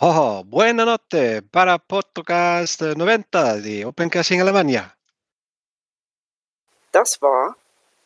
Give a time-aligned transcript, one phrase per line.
[0.00, 4.94] Oh, buonanotte para Podcast 90 di Open Caching Alemania.
[6.92, 7.56] Das war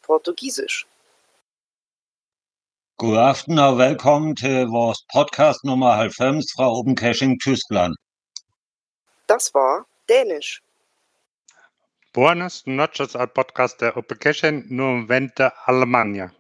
[0.01, 0.87] Portugiesisch.
[2.97, 7.95] God aften og velkommen til vores podcast nummer 90 fra Open Caching Tyskland.
[9.29, 10.63] Das war Dänisch.
[12.15, 16.31] Buenas noches al podcast de Open Noventa Alemania.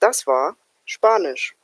[0.00, 0.56] Das war
[0.86, 1.59] Spanisch.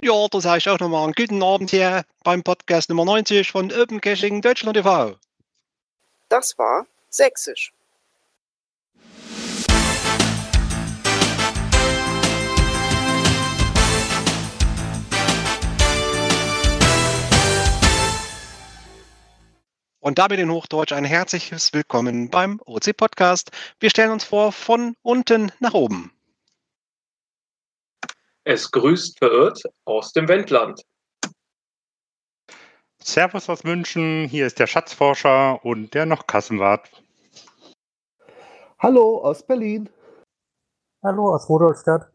[0.00, 3.70] Ja, da sage ich auch nochmal einen guten Abend hier beim Podcast Nummer 90 von
[3.70, 5.16] Open Caching Deutschland e.V.
[6.30, 7.74] Das war Sächsisch.
[20.00, 23.50] Und damit in Hochdeutsch ein herzliches Willkommen beim OC Podcast.
[23.78, 26.10] Wir stellen uns vor von unten nach oben.
[28.44, 30.82] Es grüßt verirrt aus dem Wendland.
[33.00, 36.90] Servus aus München, hier ist der Schatzforscher und der noch Kassenwart.
[38.80, 39.88] Hallo aus Berlin.
[41.04, 42.10] Hallo aus Rudolstadt.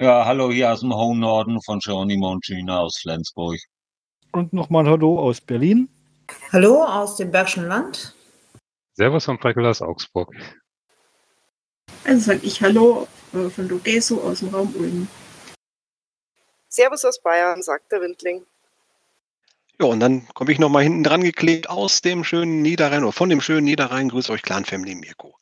[0.00, 3.58] Ja, hallo hier aus dem hohen Norden von Geronimo und Gina aus Flensburg.
[4.32, 5.88] Und nochmal Hallo aus Berlin.
[6.52, 8.14] Hallo aus dem Bergischen Land.
[8.94, 10.32] Servus von Freckel aus Augsburg.
[12.04, 15.08] Also sage ich Hallo von Logeso aus dem Raum Ulm.
[16.68, 18.44] Servus aus Bayern, sagt der Windling.
[19.80, 23.28] Ja, und dann komme ich nochmal hinten dran geklebt aus dem schönen Niederrhein oder von
[23.28, 24.08] dem schönen Niederrhein.
[24.08, 25.36] Grüß euch, Clan Family Mirko.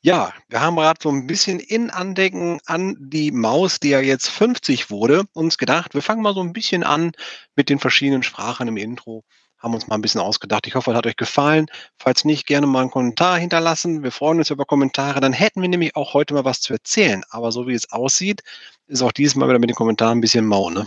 [0.00, 4.28] Ja, wir haben gerade so ein bisschen in Andenken an die Maus, die ja jetzt
[4.28, 7.10] 50 wurde, uns gedacht, wir fangen mal so ein bisschen an
[7.56, 9.24] mit den verschiedenen Sprachen im Intro
[9.60, 10.66] haben uns mal ein bisschen ausgedacht.
[10.66, 11.66] Ich hoffe, es hat euch gefallen.
[11.98, 14.02] Falls nicht, gerne mal einen Kommentar hinterlassen.
[14.02, 15.20] Wir freuen uns über Kommentare.
[15.20, 17.22] Dann hätten wir nämlich auch heute mal was zu erzählen.
[17.30, 18.42] Aber so wie es aussieht,
[18.86, 20.86] ist auch dieses Mal wieder mit den Kommentaren ein bisschen mau, ne?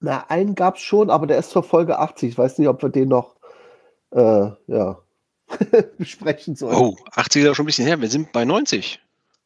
[0.00, 2.30] Na, einen gab es schon, aber der ist zur Folge 80.
[2.30, 3.34] Ich weiß nicht, ob wir den noch
[4.12, 4.98] äh, ja,
[5.98, 6.76] besprechen sollen.
[6.76, 8.00] Oh, 80 ist ja schon ein bisschen her.
[8.00, 9.00] Wir sind bei 90.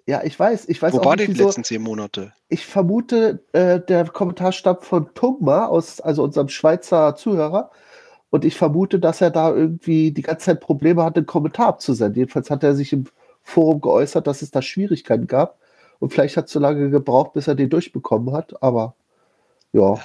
[0.07, 0.69] Ja, ich weiß.
[0.69, 2.33] Ich weiß Wo auch war nicht, die wieso- letzten zehn Monate?
[2.49, 7.71] Ich vermute, äh, der Kommentar stammt von Tungma, aus, also unserem Schweizer Zuhörer.
[8.31, 12.17] Und ich vermute, dass er da irgendwie die ganze Zeit Probleme hatte, einen Kommentar abzusenden.
[12.17, 13.07] Jedenfalls hat er sich im
[13.43, 15.59] Forum geäußert, dass es da Schwierigkeiten gab.
[15.99, 18.63] Und vielleicht hat es so lange gebraucht, bis er den durchbekommen hat.
[18.63, 18.95] Aber
[19.73, 19.97] ja,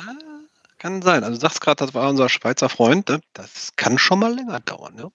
[0.77, 1.23] Kann sein.
[1.23, 3.09] Also du sagst gerade, das war unser Schweizer Freund.
[3.09, 3.21] Ne?
[3.33, 4.95] Das kann schon mal länger dauern.
[4.95, 5.11] Ne?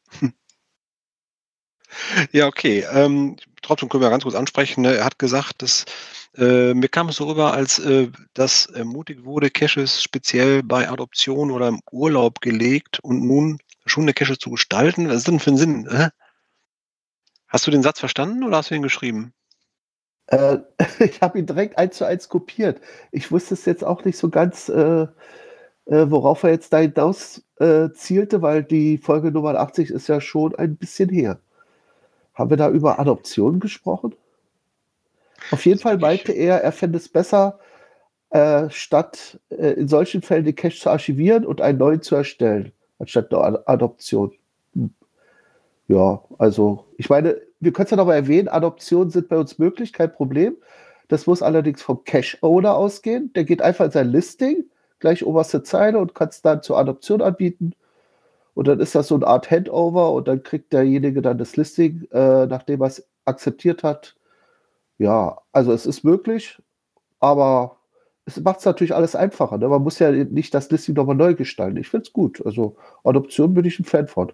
[2.33, 2.85] Ja, okay.
[2.93, 4.83] Ähm, trotzdem können wir ganz kurz ansprechen.
[4.83, 4.97] Ne?
[4.97, 5.85] Er hat gesagt, dass
[6.37, 11.51] äh, mir kam es so rüber, als äh, das ermutigt wurde, Caches speziell bei Adoption
[11.51, 15.09] oder im Urlaub gelegt und nun schon eine Cache zu gestalten.
[15.09, 15.89] Was ist denn für ein Sinn?
[15.91, 16.09] Hä?
[17.49, 19.33] Hast du den Satz verstanden oder hast du ihn geschrieben?
[20.27, 20.59] Äh,
[21.01, 22.81] ich habe ihn direkt eins zu eins kopiert.
[23.11, 27.43] Ich wusste es jetzt auch nicht so ganz, äh, äh, worauf er jetzt da hinaus
[27.59, 31.41] äh, zielte, weil die Folge Nummer 80 ist ja schon ein bisschen her.
[32.41, 34.15] Haben wir da über Adoption gesprochen?
[35.51, 37.59] Auf jeden Fall meinte er, er fände es besser,
[38.31, 42.73] äh, statt äh, in solchen Fällen den Cache zu archivieren und einen neuen zu erstellen,
[42.99, 44.33] anstatt eine Ad- Adoption.
[44.75, 44.91] Hm.
[45.89, 49.93] Ja, also ich meine, wir können es ja nochmal erwähnen, Adoptionen sind bei uns möglich,
[49.93, 50.57] kein Problem.
[51.09, 53.33] Das muss allerdings vom Cache-Owner ausgehen.
[53.35, 54.65] Der geht einfach in sein Listing,
[54.99, 57.75] gleich oberste Zeile und kann es dann zur Adoption anbieten.
[58.55, 62.07] Und dann ist das so eine Art Handover und dann kriegt derjenige dann das Listing,
[62.13, 64.17] äh, nachdem er es akzeptiert hat.
[64.99, 66.61] Ja, also es ist möglich,
[67.21, 67.77] aber
[68.27, 69.59] es macht es natürlich alles einfacher.
[69.59, 69.69] Ne?
[69.69, 71.79] Man muss ja nicht das Listing nochmal neu gestalten.
[71.79, 72.45] Ich finde es gut.
[72.45, 74.33] Also Adoption bin ich ein Fan von.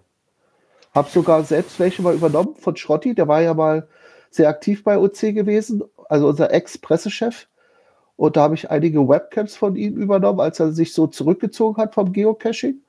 [0.93, 3.87] Hab sogar selbst welche mal übernommen von Schrotti, der war ja mal
[4.29, 7.47] sehr aktiv bei OC gewesen, also unser Ex-Pressechef.
[8.15, 11.93] Und da habe ich einige Webcams von ihm übernommen, als er sich so zurückgezogen hat
[11.93, 12.81] vom Geocaching.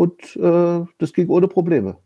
[0.00, 1.98] Und äh, das ging ohne Probleme.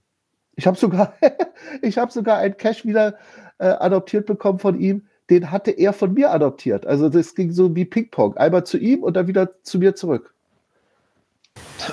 [0.56, 1.14] Ich habe sogar,
[1.80, 3.16] ich habe sogar einen Cache wieder
[3.58, 5.06] äh, adoptiert bekommen von ihm.
[5.30, 6.86] Den hatte er von mir adoptiert.
[6.86, 8.36] Also das ging so wie Ping-Pong.
[8.36, 10.34] Einmal zu ihm und dann wieder zu mir zurück.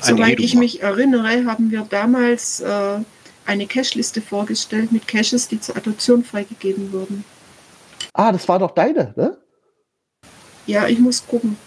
[0.01, 2.97] Soweit ich mich erinnere, haben wir damals äh,
[3.45, 7.23] eine Cache-Liste vorgestellt mit Caches, die zur Adoption freigegeben wurden.
[8.13, 9.37] Ah, das war doch deine, ne?
[10.65, 11.57] Ja, ich muss gucken.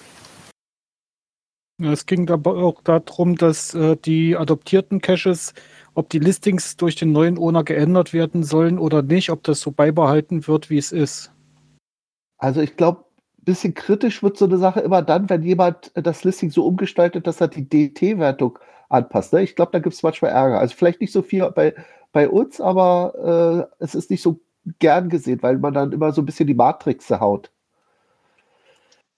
[1.82, 5.55] Es ging aber auch darum, dass äh, die adoptierten Caches,
[5.94, 9.73] ob die Listings durch den neuen Owner geändert werden sollen oder nicht, ob das so
[9.73, 11.32] beibehalten wird, wie es ist.
[12.38, 13.05] Also ich glaube,
[13.38, 17.26] ein bisschen kritisch wird so eine Sache immer dann, wenn jemand das Listing so umgestaltet,
[17.26, 19.32] dass er die DT-Wertung anpasst.
[19.32, 19.43] Ne?
[19.43, 20.61] Ich glaube, da gibt es manchmal Ärger.
[20.61, 21.75] Also vielleicht nicht so viel bei,
[22.12, 24.41] bei uns, aber äh, es ist nicht so
[24.79, 27.50] gern gesehen, weil man dann immer so ein bisschen die Matrix haut.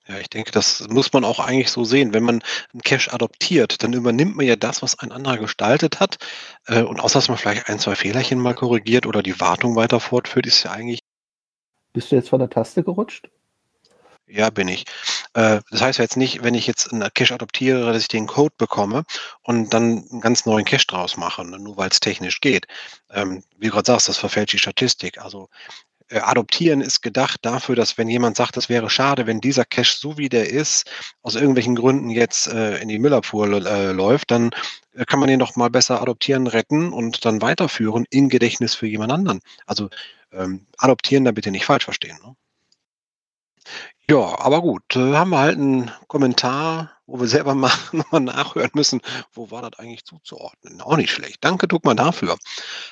[0.08, 2.14] Ja, ich denke, das muss man auch eigentlich so sehen.
[2.14, 2.40] Wenn man
[2.74, 6.18] 'n Cache adoptiert, dann übernimmt man ja das, was ein anderer gestaltet hat.
[6.66, 9.98] Äh, und außer dass man vielleicht ein, 2 Fehlerchen mal korrigiert oder die Wartung weiter
[9.98, 11.00] fortführt, ist ja eigentlich
[11.92, 13.30] Bist du jetzt von der Taste gerutscht?
[14.28, 14.84] Ja, bin ich.
[15.34, 18.26] Äh, das heißt ja jetzt nicht, wenn ich jetzt 'n Cache adoptiere, dass ich den
[18.26, 19.04] Code bekomme
[19.42, 22.66] und dann 'n ganz neuen Cache draus mache, ne, nur weil's technisch geht.
[23.10, 25.18] Ähm, wie du grad sagst, das verfälscht die Statistik.
[25.20, 25.48] Also,
[26.10, 29.96] äh, adoptieren ist gedacht dafür, dass wenn jemand sagt, es wäre schade, wenn dieser Cache,
[29.98, 30.88] so wie der ist,
[31.22, 34.50] aus irgendwelchen Gründen jetzt, äh, in die Müllabfuhr äh, läuft, dann,
[34.94, 38.86] äh, kann man den doch mal besser adoptieren, retten und dann weiterführen in Gedächtnis für
[38.86, 39.40] jemand anderen.
[39.66, 39.88] Also,
[40.32, 42.36] ähm, adoptieren da bitte nicht falsch verstehen, ne?
[44.08, 47.70] Ja, aber gut, äh, haben wir halt 'n Kommentar, wo wir selber mal
[48.10, 49.00] mal nachhören müssen,
[49.32, 50.80] wo war das eigentlich zuzuordnen?
[50.80, 51.38] Auch nicht schlecht.
[51.44, 52.36] Danke, Dugmar, dafür.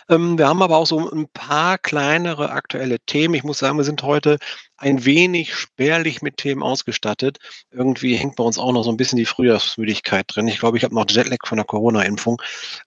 [0.09, 3.35] Ähm, wir haben aber auch so 'n paar kleinere aktuelle Themen.
[3.35, 4.39] Ich muss sagen, wir sind heute
[4.77, 7.39] ein wenig spärlich mit Themen ausgestattet.
[7.71, 10.49] Irgendwie hängt bei uns auch noch so 'n bisschen die Frühjahrsmüdigkeit drin.
[10.49, 12.41] Ich glaube, ich habe noch Jetlag von der Corona-Impfung.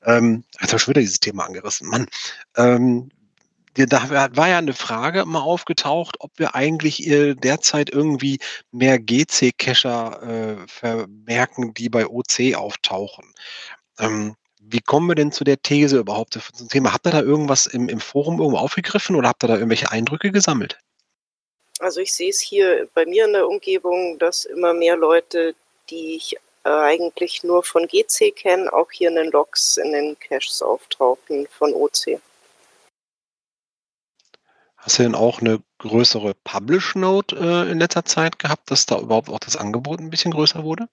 [0.05, 2.07] Ähm, jetzt habe ich schon wieder dieses Thema angerissen, Mann.
[2.57, 3.09] Ähm,
[3.85, 8.39] da war ja 'ne Frage mal aufgetaucht, ob wir eigentlich, äh, derzeit irgendwie
[8.71, 10.23] mehr GC-Cacher,
[10.63, 13.33] äh, vermerken, die bei OC auftauchen.
[13.99, 16.93] Ähm, wie kommen wir denn zu der These überhaupt zu zum Thema?
[16.93, 20.31] Habt ihr da irgendwas im im Forum irgendwo aufgegriffen oder habt ihr da irgendwelche Eindrücke
[20.31, 20.79] gesammelt?
[21.79, 25.53] Also, ich sehe es hier bei mir in der Umgebung, dass immer mehr Leute,
[25.89, 30.17] die ich, äh, eigentlich nur von GC kenne, auch hier in den Logs in den
[30.19, 32.19] Caches auftauchen von OC.
[34.87, 39.27] Hast du denn auch 'ne größere Publish-Note, äh, in letzter Zeit gehabt, dass da überhaupt
[39.27, 40.87] auch das Angebot 'n bisschen größer wurde?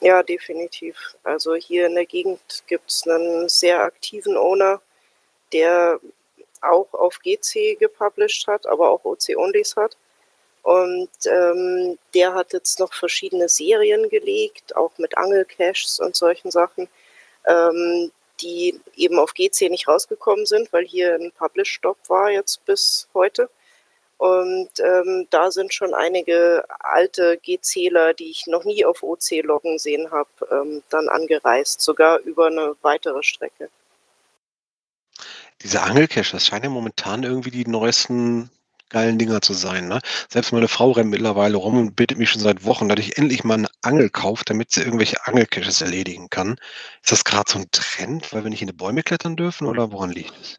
[0.00, 1.16] Ja, definitiv.
[1.22, 4.80] Also, hier in der Gegend gibt's 'nen sehr aktiven Owner,
[5.52, 6.00] der
[6.62, 9.96] auch auf GC gepublished hat, aber auch OC-Onlys hat.
[10.62, 16.88] Und, ähm, der hat jetzt noch verschiedene Serien gelegt, auch mit Angelcaches und solchen Sachen,
[17.46, 23.08] ähm, die eben auf GC nicht rausgekommen sind, weil hier 'n Publish-Stopp war jetzt bis
[23.14, 23.50] heute.
[24.18, 29.78] Und, ähm, da sind schon einige alte GCler, die ich noch nie auf OC loggen
[29.78, 33.70] sehen habe, ähm, dann angereist, sogar über 'ne weitere Strecke.
[35.62, 38.50] Diese Angelcaches, das scheinen ja momentan irgendwie die neuesten
[38.94, 40.00] geilen Dinger zu sein, ne?
[40.30, 43.44] Selbst meine Frau rennt mittlerweile rum und bittet mich schon seit Wochen, dass ich endlich
[43.44, 46.56] mal 'ne Angel kaufe, damit sie irgendwelche Angelcaches erledigen kann.
[47.02, 49.92] Ist das grad so 'n Trend, weil wir nicht in die Bäume klettern dürfen oder
[49.92, 50.58] woran liegt es?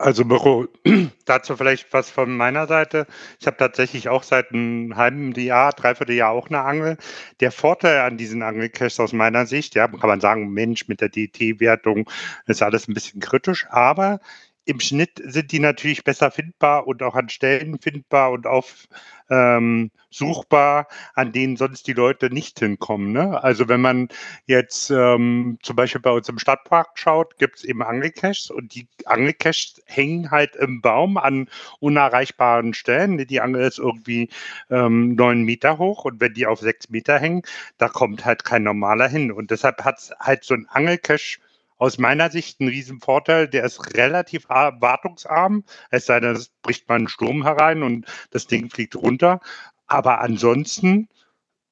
[0.00, 0.68] Also, Mirko,
[1.26, 3.06] dazu vielleicht was von meiner Seite.
[3.40, 6.96] Ich habe tatsächlich auch seit 'nem halben Jahr, 3/4 Jahr auch 'ne Angel.
[7.40, 11.08] Der Vorteil an diesen Angelcaches aus meiner Sicht, ja, kann man sagen: „Mensch, mit der
[11.08, 12.08] DT-Wertung
[12.46, 14.20] ist alles 'n bisschen kritisch“, aber
[14.68, 18.86] im Schnitt sind die natürlich besser findbar und auch an Stellen findbar und auf
[19.30, 23.42] ähm, suchbar, an denen sonst die Leute nicht hinkommen, ne?
[23.44, 24.08] Also, wenn man
[24.46, 29.82] jetzt, ähm, zum Beispiel bei uns im Stadtpark schaut, gibt's eben Angelcaches und die Angelcaches
[29.86, 31.48] hängen halt im Baum an
[31.80, 33.18] unerreichbaren Stellen?
[33.26, 34.30] Die Angel ist irgendwie,
[34.70, 37.42] ähm, 9 Meter hoch und wenn die auf 6 Meter hängen,
[37.78, 39.30] da kommt halt kein Normaler hin.
[39.32, 41.38] Und deshalb hat's halt so 'n Angelcache
[41.78, 43.48] aus meiner Sicht 'n Riesenvorteil.
[43.48, 48.06] Der ist relativ a wartungsarm, es sei denn, es bricht mal 'n Sturm herein und
[48.30, 49.40] das Ding fliegt runter.
[49.86, 51.08] Aber ansonsten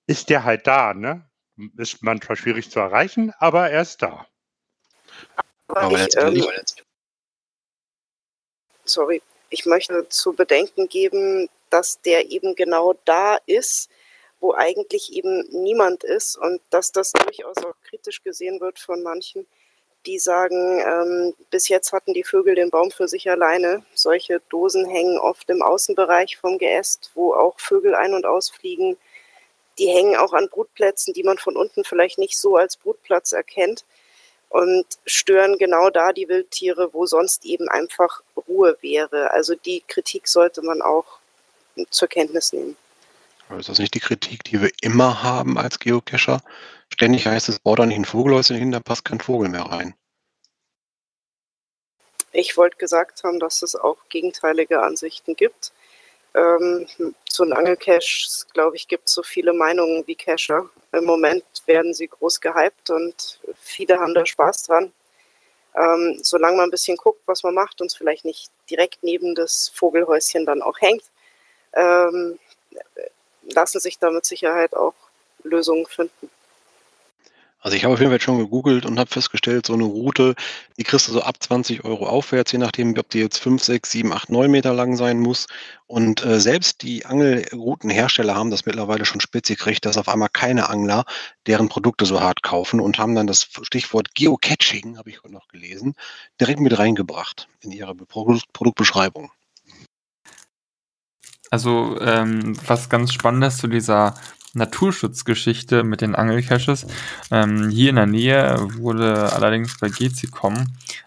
[0.08, 1.28] ist der halt da, ne?
[1.78, 4.26] Ist manchmal schwierig zu erreichen, aber er ist da.
[5.68, 6.42] Aber ich, ähm
[8.84, 13.90] sorry, ich möchte zu bedenken geben, dass der eben genau da ist,
[14.40, 19.46] wo eigentlich eben niemand ist und dass das durchaus auch kritisch gesehen wird von manchen,
[20.06, 23.84] die sagen, ähm, bis jetzt hatten die Vögel den Baum für sich alleine.
[23.94, 28.96] Solche Dosen hängen oft im Außenbereich vom Geäst, wo auch Vögel ein und ausfliegen.
[29.78, 33.84] Die hängen auch an Brutplätzen, die man von unten vielleicht nicht so als Brutplatz erkennt
[34.48, 39.32] und stören genau da die Wildtiere, wo sonst eben einfach Ruhe wäre.
[39.32, 41.18] Also, die Kritik sollte man auch
[41.90, 42.76] zur Kenntnis nehmen.
[43.50, 46.40] Ist das nicht die Kritik, die wir immer haben als Geocacher?
[46.92, 49.94] Ständig heißt es: „Baut da nicht 'n Vogelhäuschen hin, da passt kein Vogel mehr rein.“
[52.32, 55.72] Ich wollte gesagt haben, dass es auch gegenteilige Ansichten gibt.
[56.34, 56.86] Ähm,
[57.28, 60.70] zu 'n Angelcaches, glaube ich, gibt's so viele Meinungen wie Cacher.
[60.92, 64.92] Im Moment werden sie groß gehypt und viele haben da Spaß dran.
[65.76, 69.34] Ähm, solange man 'n bisschen guckt, was man macht und es vielleicht nicht direkt neben
[69.34, 71.04] das Vogelhäuschen dann auch hängt,
[71.74, 72.38] ähm,
[72.96, 73.10] äh,
[73.54, 74.94] lassen sich da mit Sicherheit auch
[75.42, 76.30] Lösungen finden.
[77.66, 80.36] Also ich habe auf jeden Fall schon gegoogelt und habe festgestellt, so eine Route,
[80.78, 83.90] die kriegst du so ab 20 Euro aufwärts, je nachdem, ob die jetzt 5, 6,
[83.90, 85.48] 7, 8, 9 Meter lang sein muss.
[85.88, 90.68] Und äh, selbst die Angelroutenhersteller haben das mittlerweile schon spitz gekriegt, dass auf einmal keine
[90.68, 91.04] Angler
[91.48, 95.48] deren Produkte so hart kaufen und haben dann das Stichwort Geocaching, habe ich heute noch
[95.48, 95.96] gelesen,
[96.40, 99.32] direkt mit reingebracht in ihre Produktbeschreibung.
[101.50, 104.14] Also ähm, was ganz Spannendes zu dieser
[104.56, 106.86] Naturschutzgeschichte mit den Angelcaches.
[107.30, 110.54] Ähm, hier in der Nähe wurde allerdings bei GCCOM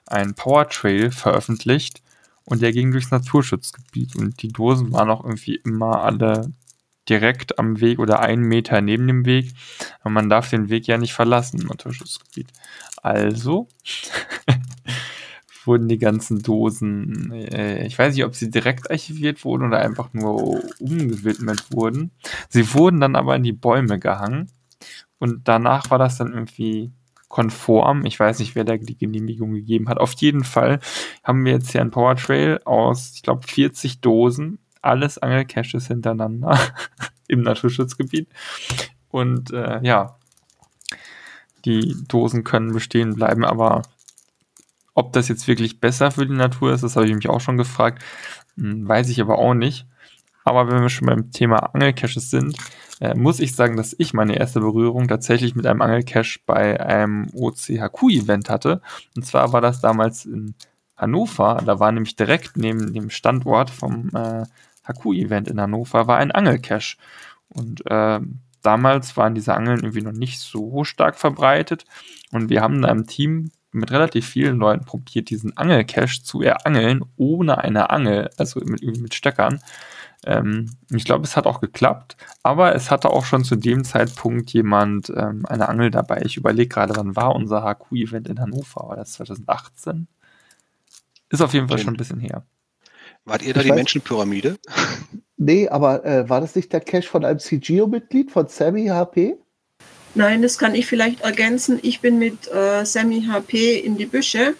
[0.05, 2.01] ein Powertrail veröffentlicht
[2.45, 6.51] und der ging durchs Naturschutzgebiet und die Dosen waren auch irgendwie immer alle
[7.09, 9.53] direkt am Weg oder einen Meter neben dem Weg.
[10.01, 12.47] Aber man darf den Weg ja nicht verlassen im Naturschutzgebiet.
[13.01, 13.67] Also
[15.69, 20.11] wurden die ganzen Dosen, äh, ich weiß nicht, ob sie direkt archiviert wurden oder einfach
[20.13, 22.09] nur umgewidmet wurden.
[22.49, 24.47] Sie wurden dann aber in die Bäume gehangen
[25.19, 26.91] und danach war das dann irgendwie
[27.27, 28.03] konform.
[28.07, 29.99] Ich weiß nicht, wer da die Genehmigung gegeben hat.
[29.99, 30.79] Auf jeden Fall
[31.23, 36.59] haben wir jetzt hier ein Powertrail aus, ich glaube, 40 Dosen, alles Angelcaches hintereinander
[37.27, 38.27] im Naturschutzgebiet.
[39.09, 40.17] Und äh, ja,
[41.65, 43.83] die Dosen können bestehen bleiben, aber
[44.99, 47.57] ob das jetzt wirklich besser für die Natur ist, das habe ich mich auch schon
[47.57, 48.03] gefragt.
[48.57, 49.87] Hm, weiß ich aber auch nicht.
[50.43, 52.57] Aber wenn wir schon beim Thema Angelcaches sind,
[52.99, 57.27] äh, muss ich sagen, dass ich meine erste Berührung tatsächlich mit einem Angelcache bei einem
[57.33, 58.81] OCHQ-Event hatte.
[59.15, 60.55] Und zwar war das damals in
[60.97, 61.61] Hannover.
[61.65, 64.43] Da war nämlich direkt neben dem Standort vom äh,
[64.85, 66.97] HQ-Event in Hannover war ein Angelcache.
[67.47, 68.19] Und äh,
[68.61, 71.85] damals waren diese Angeln irgendwie noch nicht so stark verbreitet.
[72.31, 77.03] Und wir haben da im Team mit relativ vielen Leuten probiert, diesen Angelcache zu erangeln,
[77.17, 79.61] ohne eine Angel, also mit, mit Stöckern.
[80.25, 84.51] Ähm, ich glaube, es hat auch geklappt, aber es hatte auch schon zu dem Zeitpunkt
[84.51, 86.21] jemand ähm, eine Angel dabei.
[86.25, 88.89] Ich überlege gerade, wann war unser HQ-Event in Hannover?
[88.89, 90.07] War das 2018?
[91.29, 92.43] Ist auf jeden Fall schon ein bisschen her.
[93.23, 94.57] Wart ihr da ich die weiß, Menschenpyramide?
[95.37, 99.37] Nee, aber äh, war das nicht der Cache von einem CGO-Mitglied, von Sammy HP?
[100.15, 101.79] Nein, das kann ich vielleicht ergänzen.
[101.81, 104.55] Ich bin mit äh, Sammy HP in die Büsche,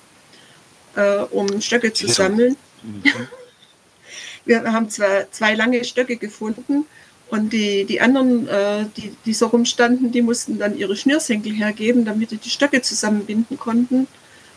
[0.96, 2.56] äh, um Stöcke zu sammeln.
[2.84, 3.04] Mhm.
[4.46, 6.86] Wir haben zwei, zwei lange Stöcke gefunden
[7.30, 12.06] und die, die anderen, äh, die, die so rumstanden, die mussten dann ihre Schnürsenkel hergeben,
[12.06, 14.08] damit sie die Stöcke zusammenbinden konnten.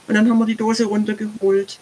[0.08, 1.78] Und dann haben wir die Dose runtergeholt.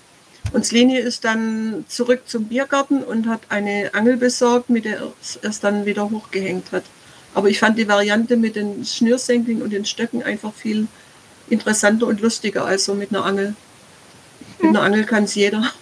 [0.52, 5.12] Und Sleni ist dann zurück zum Biergarten und hat eine Angel besorgt, mit der er
[5.42, 6.84] es dann wieder hochgehängt hat.
[7.34, 10.88] Aber ich fand die Variante mit den Schnürsenkeln und den Stöcken einfach viel
[11.48, 13.54] interessanter und lustiger als so mit einer Angel.
[14.58, 15.72] Mit einer Angel kann es jeder.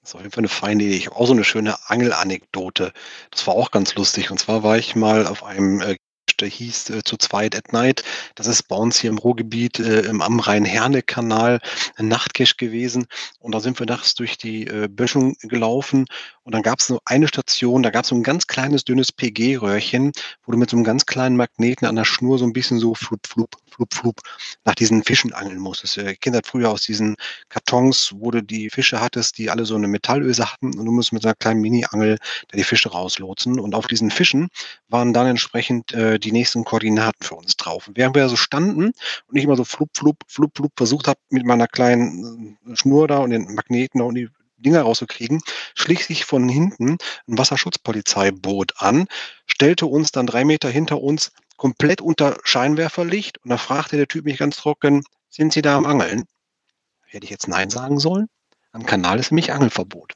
[0.00, 0.96] Das ist auf jeden Fall eine feine Idee.
[0.96, 2.92] Ich habe auch so eine schöne Angelanekdote.
[3.30, 4.30] Das war auch ganz lustig.
[4.30, 5.96] Und zwar war ich mal auf einem äh,
[6.40, 8.04] der hieß äh, zu zweit at night.
[8.34, 11.60] Das ist bei uns hier im Ruhrgebiet äh, am Rhein-Herne-Kanal
[11.96, 13.06] ein Nachtcache gewesen.
[13.38, 16.06] Und da sind wir nachts durch die äh, Böschung gelaufen
[16.50, 19.12] und dann gab es nur eine Station, da gab es so ein ganz kleines, dünnes
[19.12, 20.10] PG-Röhrchen,
[20.44, 22.92] wo du mit so einem ganz kleinen Magneten an der Schnur so ein bisschen so
[22.96, 24.20] flup, flup, flup, flup
[24.64, 25.98] nach diesen Fischen angeln musstest.
[25.98, 27.14] Ihr kennt das früher aus diesen
[27.50, 31.12] Kartons, wo du die Fische hattest, die alle so eine Metallöse hatten und du musst
[31.12, 32.18] mit so einer kleinen Mini-Angel
[32.48, 33.60] da die Fische rauslotsen.
[33.60, 34.48] Und auf diesen Fischen
[34.88, 37.88] waren dann entsprechend äh, die nächsten Koordinaten für uns drauf.
[37.88, 38.92] Und während wir so standen
[39.26, 43.08] und ich immer so flup, flup, flup, flup versucht habe, mit meiner kleinen äh, Schnur
[43.08, 45.40] da und den Magneten und die Dinger rauszukriegen,
[45.74, 49.06] schlich sich von hinten ein Wasserschutzpolizeiboot an,
[49.46, 54.24] stellte uns dann drei Meter hinter uns komplett unter Scheinwerferlicht und da fragte der Typ
[54.24, 56.24] mich ganz trocken, sind Sie da am Angeln?
[57.06, 58.28] Hätte ich jetzt Nein sagen sollen?
[58.72, 60.12] Am Kanal ist nämlich Angelverbot.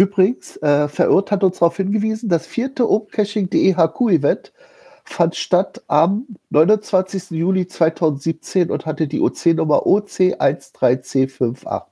[0.00, 4.50] Übrigens, äh, Verirrt hat uns darauf hingewiesen, das vierte Opcaching.de HQ-Event
[5.04, 7.32] fand statt am 29.
[7.32, 11.82] Juli 2017 und hatte die OC-Nummer OC13C58.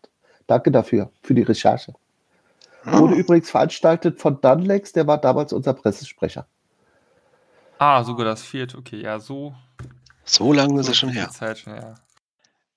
[0.47, 1.93] Danke dafür, für die Recherche.
[2.85, 6.47] Wurde übrigens veranstaltet von Dunlex, der war damals unser Pressesprecher.
[7.77, 9.55] Ah, sogar das vierte, okay, ja, so.
[10.25, 11.29] So lange ist es schon her.
[11.29, 11.97] Zeit schon her.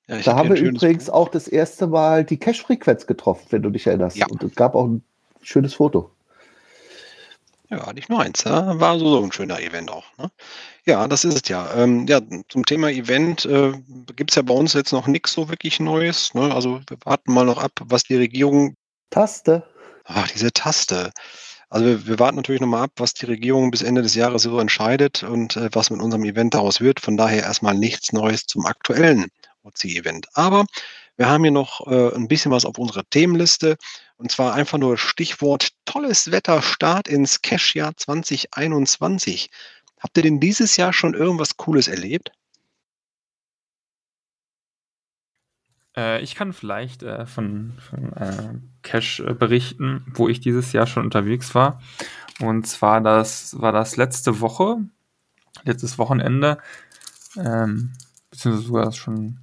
[0.07, 1.13] Ja, da haben wir übrigens Buch.
[1.13, 4.17] auch das erste Mal die Cache-Frequenz getroffen, wenn du dich erinnerst.
[4.17, 4.25] Ja.
[4.29, 5.05] Und es gab auch ein
[5.41, 6.11] schönes Foto.
[7.71, 8.43] Ja, nicht nur eins.
[8.43, 8.79] Ja.
[8.79, 10.05] War so, ein schöner Event auch.
[10.17, 10.29] Ne?
[10.85, 11.73] Ja, das ist es ja.
[11.73, 12.19] Ähm, ja,
[12.49, 13.71] zum Thema Event äh,
[14.15, 16.33] gibt es ja bei uns jetzt noch nichts so wirklich Neues.
[16.33, 16.53] Ne?
[16.53, 18.75] Also wir warten mal noch ab, was die Regierung.
[19.09, 19.63] Taste.
[20.03, 21.11] Ach, diese Taste.
[21.69, 24.43] Also wir, wir warten natürlich noch mal ab, was die Regierung bis Ende des Jahres
[24.43, 26.99] so entscheidet und äh, was mit unserem Event daraus wird.
[26.99, 29.27] Von daher erstmal nichts Neues zum aktuellen
[29.63, 30.27] OC-Event.
[30.33, 30.65] Aber
[31.15, 33.77] wir haben hier noch äh, ein bisschen was auf unserer Themenliste.
[34.21, 39.49] Und zwar einfach nur Stichwort tolles Wetter, Start ins Cash-Jahr 2021.
[39.99, 42.31] Habt ihr denn dieses Jahr schon irgendwas Cooles erlebt?
[45.97, 50.85] Äh, ich kann vielleicht äh, von, von äh, Cache äh, berichten, wo ich dieses Jahr
[50.85, 51.81] schon unterwegs war.
[52.39, 54.85] Und zwar das war das letzte Woche,
[55.63, 56.59] letztes Wochenende,
[57.37, 57.93] ähm,
[58.29, 59.39] beziehungsweise sogar schon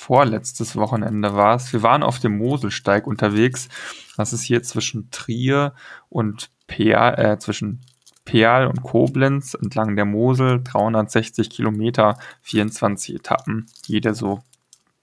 [0.00, 1.72] vorletztes Wochenende war es.
[1.72, 3.68] Wir waren auf dem Moselsteig unterwegs.
[4.16, 5.74] Das ist hier zwischen Trier
[6.08, 7.80] und Peal, äh, zwischen
[8.24, 10.62] Peal und Koblenz entlang der Mosel.
[10.64, 14.40] 360 Kilometer, 24 Etappen, jede so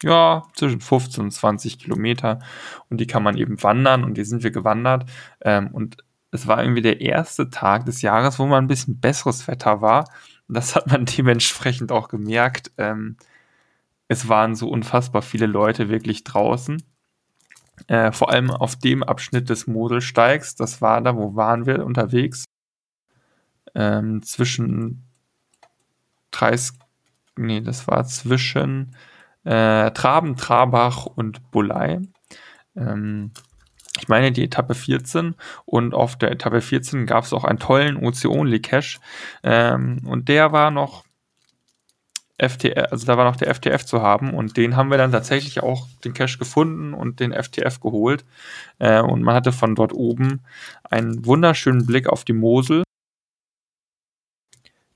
[0.04, 2.40] ja, zwischen 15 und 20 Kilometer.
[2.90, 5.10] Und die kann man eben wandern und die sind wir gewandert.
[5.42, 5.98] Ähm, und
[6.32, 10.10] es war irgendwie der erste Tag des Jahres, wo mal ein bisschen besseres Wetter war.
[10.48, 12.72] Und das hat man dementsprechend auch gemerkt.
[12.78, 13.18] Ähm,
[14.08, 16.82] es waren so unfassbar viele Leute wirklich draußen.
[17.88, 20.56] Äh, vor allem auf dem Abschnitt des Moselsteigs.
[20.56, 22.46] Das war da, wo waren wir unterwegs?
[23.76, 25.04] Ähm, zwischen
[26.32, 26.74] Treis,
[27.36, 28.96] nee, das war zwischen
[29.44, 32.02] äh, Traben, Trabach und Bulei.
[32.76, 33.32] Ähm,
[34.00, 35.36] ich meine die Etappe 14
[35.66, 39.00] und auf der Etappe 14 gab es auch einen tollen OC-Only-Cache
[39.44, 41.07] ähm, und der war noch
[42.38, 45.64] FTF, also da war noch der FTF zu haben und den haben wir dann tatsächlich
[45.64, 48.26] auch den Cache gefunden und den FTF geholt
[48.80, 50.42] äh, und man hatte von dort oben
[50.84, 52.84] einen wunderschönen Blick auf die Mosel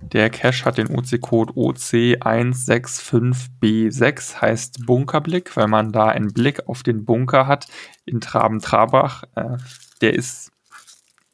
[0.02, 7.06] der Cache hat den OC-Code OC165B6, heißt Bunkerblick, weil man da einen Blick auf den
[7.06, 7.68] Bunker hat
[8.06, 9.24] in Traben-Trabach.
[9.36, 9.56] Äh,
[10.02, 10.52] der ist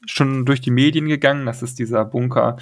[0.07, 1.45] schon durch die Medien gegangen.
[1.45, 2.57] Das ist dieser Bunker,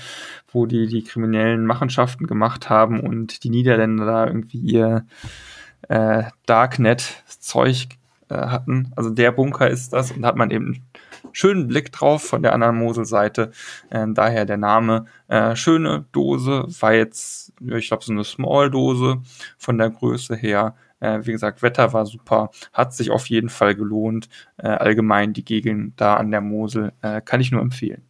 [0.51, 5.05] wo die die kriminellen Machenschaften gemacht haben und die Niederländer da irgendwie ihr
[5.87, 7.87] äh, Darknet-Zeug
[8.29, 8.91] äh, hatten.
[8.95, 10.83] Also der Bunker ist das und da hat man eben
[11.31, 13.51] schönen Blick drauf von der anderen Moselseite.
[13.91, 15.05] Ähm, daher der Name.
[15.27, 19.21] Äh, schöne Dose, war jetzt, ich glaube, so eine Small-Dose
[19.57, 20.75] von der Größe her.
[20.99, 24.29] Äh, wie gesagt, Wetter war super, hat sich auf jeden Fall gelohnt.
[24.57, 28.03] Äh, allgemein die Gegend da an der Mosel äh, kann ich nur empfehlen.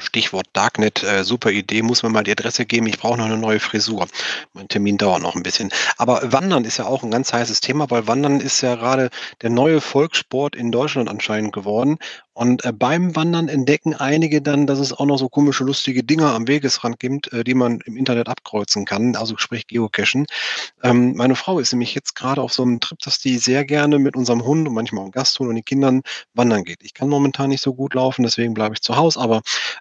[0.00, 2.86] Stichwort Darknet, äh, super Idee, muss mir mal die Adresse geben.
[2.86, 4.06] Ich brauche noch eine neue Frisur.
[4.52, 5.70] Mein Termin dauert noch ein bisschen.
[5.96, 9.10] Aber Wandern ist ja auch ein ganz heißes Thema, weil Wandern ist ja gerade
[9.42, 11.98] der neue Volkssport in Deutschland anscheinend geworden.
[12.36, 16.34] Und äh, beim Wandern entdecken einige dann, dass es auch noch so komische, lustige Dinger
[16.34, 20.26] am Wegesrand gibt, äh, die man im Internet abkreuzen kann, also sprich Geocachen.
[20.82, 23.98] Ähm, meine Frau ist nämlich jetzt gerade auf so einem Trip, dass die sehr gerne
[23.98, 26.02] mit unserem Hund und manchmal auch Gasthund und den Kindern
[26.34, 26.82] wandern geht.
[26.82, 29.40] Ich kann momentan nicht so gut laufen, deswegen bleibe ich zu Hause, aber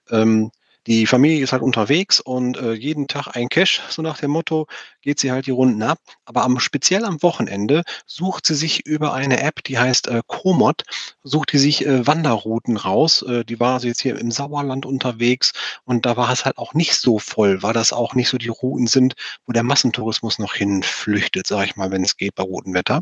[0.10, 0.50] ähm,
[0.88, 4.67] die Familie ist halt unterwegs und äh, jeden Tag ein Cash, so nach dem Motto,
[5.02, 6.00] geht sie halt die Runden ab.
[6.26, 10.84] Aber am, speziell am Wochenende sucht sie sich über eine App, die heißt äh, Komoot,
[11.24, 13.24] sucht sie sich äh, Wanderrouten raus.
[13.24, 15.54] Äh, die war also jetzt hier im Sauerland unterwegs
[15.86, 18.50] und da war es halt auch nicht so voll, weil das auch nicht so die
[18.50, 19.15] Routen sind,
[19.48, 23.02] wo der Massentourismus noch hinflüchtet, sage ich mal, wenn es geht bei gutem Wetter.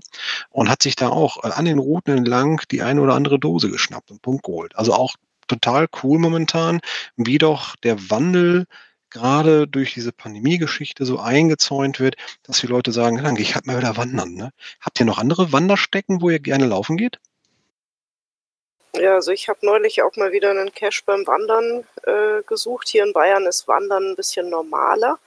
[0.50, 3.70] Und hat sich da auch äh, an den Routen entlang die eine oder andere Dose
[3.70, 4.76] geschnappt und Punkt geholt.
[4.76, 5.16] Also auch
[5.48, 6.82] total cool momentan,
[7.16, 8.66] wie doch der Wandel
[9.10, 13.68] gerade durch diese Pandemie-Geschichte so eingezäunt wird, dass die Leute sagen, dann gehe ich halt
[13.68, 14.34] mal wieder wandern.
[14.34, 14.52] Ne?
[14.82, 17.20] Habt ihr noch andere Wanderstecken, wo ihr gerne laufen geht?
[18.96, 22.90] Ja, also ich habe neulich auch mal wieder einen Cache beim Wandern äh, gesucht.
[22.90, 25.18] Hier in Bayern ist Wandern ein bisschen normaler.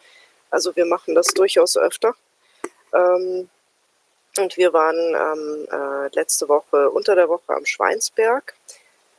[0.51, 2.15] Also wir machen das durchaus öfter.
[2.95, 3.49] Ähm,
[4.39, 8.55] und wir waren ähm, äh, letzte Woche unter der Woche am Schweinsberg.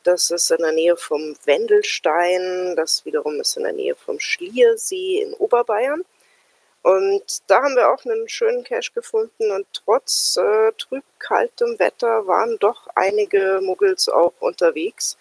[0.08, 2.78] Das ist in der Nähe vom Wendelstein.
[2.78, 6.06] Das wiederum ist in der Nähe vom Schliersee in Oberbayern.
[6.82, 9.52] Und da haben wir auch einen schönen Cache gefunden.
[9.52, 15.18] Und trotz äh, trüb kaltem Wetter waren doch einige Muggels auch unterwegs.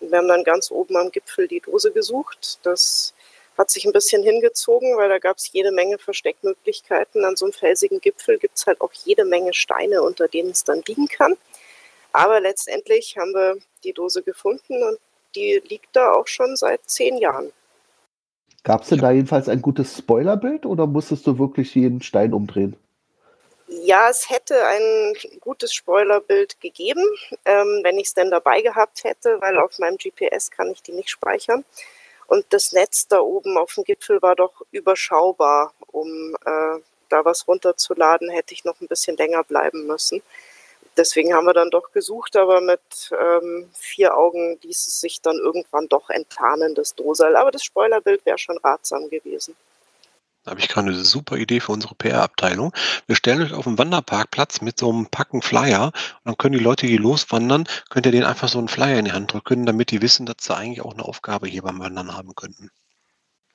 [0.00, 2.58] Und wir haben dann ganz oben am Gipfel die Dose gesucht.
[2.62, 3.12] Das
[3.58, 7.26] hat sich ein bisschen hingezogen, weil da gab es jede Menge Versteckmöglichkeiten.
[7.26, 10.64] An so einem felsigen Gipfel gibt es halt auch jede Menge Steine, unter denen es
[10.64, 11.36] dann liegen kann.
[12.12, 14.98] Aber letztendlich haben wir die Dose gefunden und
[15.34, 17.52] die liegt da auch schon seit zehn Jahren.
[18.64, 22.76] Gab es denn da jedenfalls ein gutes Spoilerbild oder musstest du wirklich jeden Stein umdrehen?
[23.66, 27.02] Ja, es hätte ein gutes Spoilerbild gegeben,
[27.44, 30.92] ähm, wenn ich es denn dabei gehabt hätte, weil auf meinem GPS kann ich die
[30.92, 31.64] nicht speichern.
[32.26, 35.72] Und das Netz da oben auf dem Gipfel war doch überschaubar.
[35.88, 40.22] Um äh, da was runterzuladen, hätte ich noch ein bisschen länger bleiben müssen
[40.96, 45.36] deswegen haben wir dann doch gesucht, aber mit ähm, vier Augen ließ es sich dann
[45.36, 47.36] irgendwann doch enttarnen, das Dosal.
[47.36, 49.56] Aber das Spoilerbild wäre schon ratsam gewesen.
[50.44, 52.72] Da habe ich gerade eine super Idee für unsere PR-Abteilung.
[53.06, 56.64] Wir stellen euch auf dem Wanderparkplatz mit so einem Packen Flyer und dann können die
[56.64, 59.92] Leute, die loswandern, könnt ihr denen einfach so einen Flyer in die Hand drücken, damit
[59.92, 62.70] die wissen, dass sie eigentlich auch eine Aufgabe hier beim Wandern haben könnten.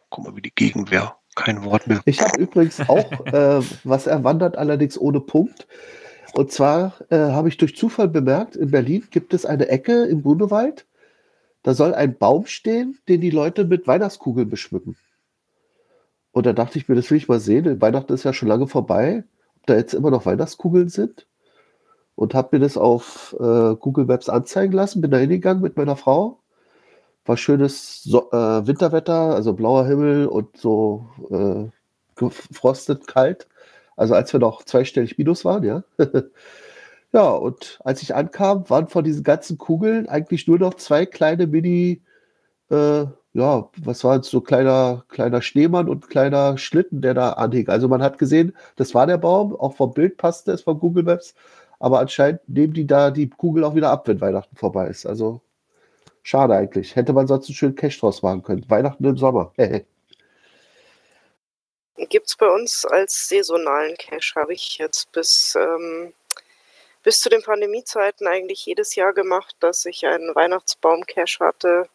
[0.10, 1.18] guck mal, wie die Gegenwehr.
[1.36, 2.02] Kein Wort mehr.
[2.06, 5.68] Ich habe übrigens auch äh, was erwandert, allerdings ohne Punkt.
[6.38, 10.22] Und zwar äh, habe ich durch Zufall bemerkt, in Berlin gibt es eine Ecke im
[10.22, 10.86] Grunewald,
[11.64, 14.96] da soll ein Baum stehen, den die Leute mit Weihnachtskugeln beschmücken.
[16.34, 17.82] Und da dachte ich mir, das will ich mal sehen.
[17.82, 19.24] Weihnachten ist ja schon lange vorbei,
[19.56, 21.26] ob da jetzt immer noch Weihnachtskugeln sind.
[22.14, 25.96] Und habe mir das auf äh, Google Maps anzeigen lassen, bin da hingegangen mit meiner
[25.96, 26.40] Frau
[27.28, 31.70] war schönes so äh, Winterwetter, also blauer Himmel und so äh,
[32.16, 33.48] gefrostet, kalt.
[33.98, 35.84] Also als wir noch zweistellig Minus waren, ja.
[37.14, 41.48] ja, und als ich ankam, waren von diesen ganzen Kugeln eigentlich nur noch zwei kleine
[41.48, 42.02] Mini,
[42.72, 47.70] äh, ja, was war jetzt so kleiner, kleiner Schneemann und kleiner Schlitten, der da anhing.
[47.70, 51.04] Also man hat gesehen, das war der Baum, auch vom Bild passte es von Google
[51.04, 51.36] Maps,
[51.80, 55.06] aber anscheinend nehmen die da die Kugel auch wieder ab, wenn Weihnachten vorbei ist.
[55.06, 55.42] Also
[56.28, 56.94] Schade eigentlich.
[56.98, 58.70] Hätte man sonst einen schönen Cash draus machen können.
[58.70, 59.54] Weihnachten im Sommer.
[61.98, 66.14] Gibt es bei uns als saisonalen Cash, habe ich jetzt bis, ähm,
[67.04, 71.90] bis zu den Pandemiezeiten eigentlich jedes Jahr gemacht, dass ich einen Weihnachtsbaum-Cash hatte,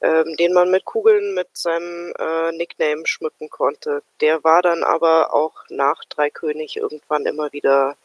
[0.00, 4.02] ähm, den man mit Kugeln mit seinem äh, Nickname schmücken konnte.
[4.20, 7.96] Der war dann aber auch nach Dreikönig irgendwann immer wieder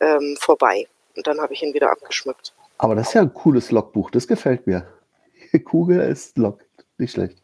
[0.00, 0.88] ähm, vorbei.
[1.16, 2.52] Und dann habe ich ihn wieder abgeschmückt.
[2.78, 4.86] Aber das ist ja ein cooles Logbuch, das gefällt mir.
[5.64, 6.66] Kugel ist lockt.
[6.98, 7.38] Nicht schlecht.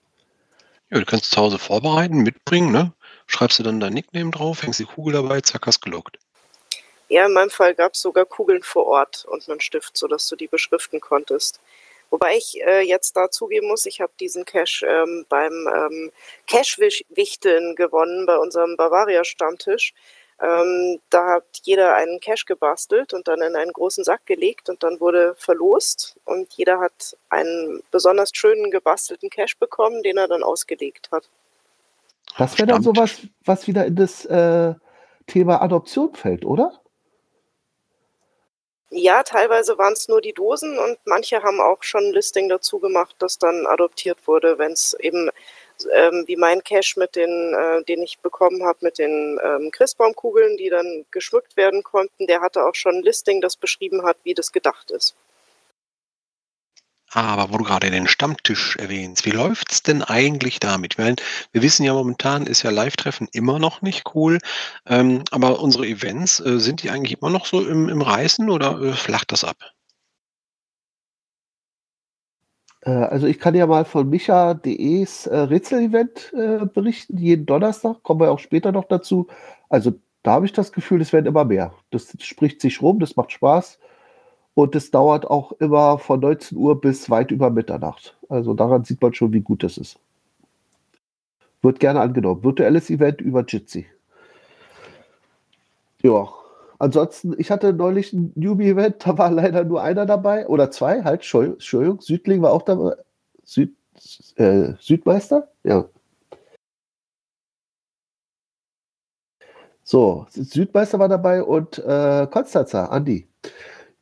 [0.91, 2.93] Ja, du kannst zu Hause vorbereiten, mitbringen, ne?
[3.27, 6.19] Schreibst du dann dein Nickname drauf, hängst die Kugel dabei, zack, hast gelockt.
[7.09, 10.37] Ja, in meinem Fall gab es sogar Kugeln vor Ort und einen Stift, sodass du
[10.37, 11.61] die beschriften konntest.
[12.11, 16.13] Wobei ich äh, jetzt da zugeben muss, ich habe diesen Cash ähm, beim ähm,
[16.47, 19.93] Cash-Wichteln gewonnen bei unserem Bavaria-Stammtisch.
[20.41, 24.83] Ähm, da hat jeder einen Cash gebastelt und dann in einen großen Sack gelegt und
[24.83, 30.43] dann wurde verlost und jeder hat einen besonders schönen gebastelten Cash bekommen, den er dann
[30.43, 31.29] ausgelegt hat.
[32.39, 34.75] Das wäre dann sowas, was wieder in das äh,
[35.27, 36.81] Thema Adoption fällt, oder?
[38.91, 42.79] Ja, teilweise waren es nur die Dosen und manche haben auch schon ein Listing dazu
[42.79, 45.31] gemacht, das dann adoptiert wurde, wenn es eben
[45.93, 50.57] ähm, wie mein Cash mit den, äh, den ich bekommen habe, mit den ähm, Christbaumkugeln,
[50.57, 54.35] die dann geschmückt werden konnten, der hatte auch schon ein Listing, das beschrieben hat, wie
[54.35, 55.17] das gedacht ist.
[57.17, 60.99] Aber wo du gerade den Stammtisch erwähnst, wie läuft es denn eigentlich damit?
[60.99, 64.39] Ich wir wissen ja momentan ist ja Live-Treffen immer noch nicht cool,
[64.85, 68.83] ähm, aber unsere Events, äh, sind die eigentlich immer noch so im, im Reißen oder
[68.83, 69.57] äh, flacht das ab?
[72.83, 78.21] Äh, also ich kann ja mal von micha.de's äh, Rätsel-Event äh, berichten, jeden Donnerstag, kommen
[78.21, 79.27] wir auch später noch dazu.
[79.71, 81.73] Also da habe ich das Gefühl, es werden immer mehr.
[81.91, 83.79] Das spricht sich rum, das macht Spaß
[84.57, 88.17] und es dauert auch immer von 19 Uhr bis weit über Mitternacht.
[88.31, 89.99] Also daran sieht man schon, wie gut das ist.
[91.61, 92.43] Wird gerne angenommen.
[92.43, 93.87] Virtuelles Event über Jitsi.
[96.03, 96.27] Ja,
[96.79, 101.23] Ansonsten, ich hatte neulich ein Newbie-Event, da war leider nur einer dabei oder zwei, halt,
[101.23, 102.97] Entschuldigung, Südling war auch dabei.
[103.45, 103.75] Süd,
[104.37, 105.49] äh, Südmeister?
[105.65, 105.89] Ja.
[109.85, 113.27] So, Südmeister war dabei und äh, Konstanzer, Andi.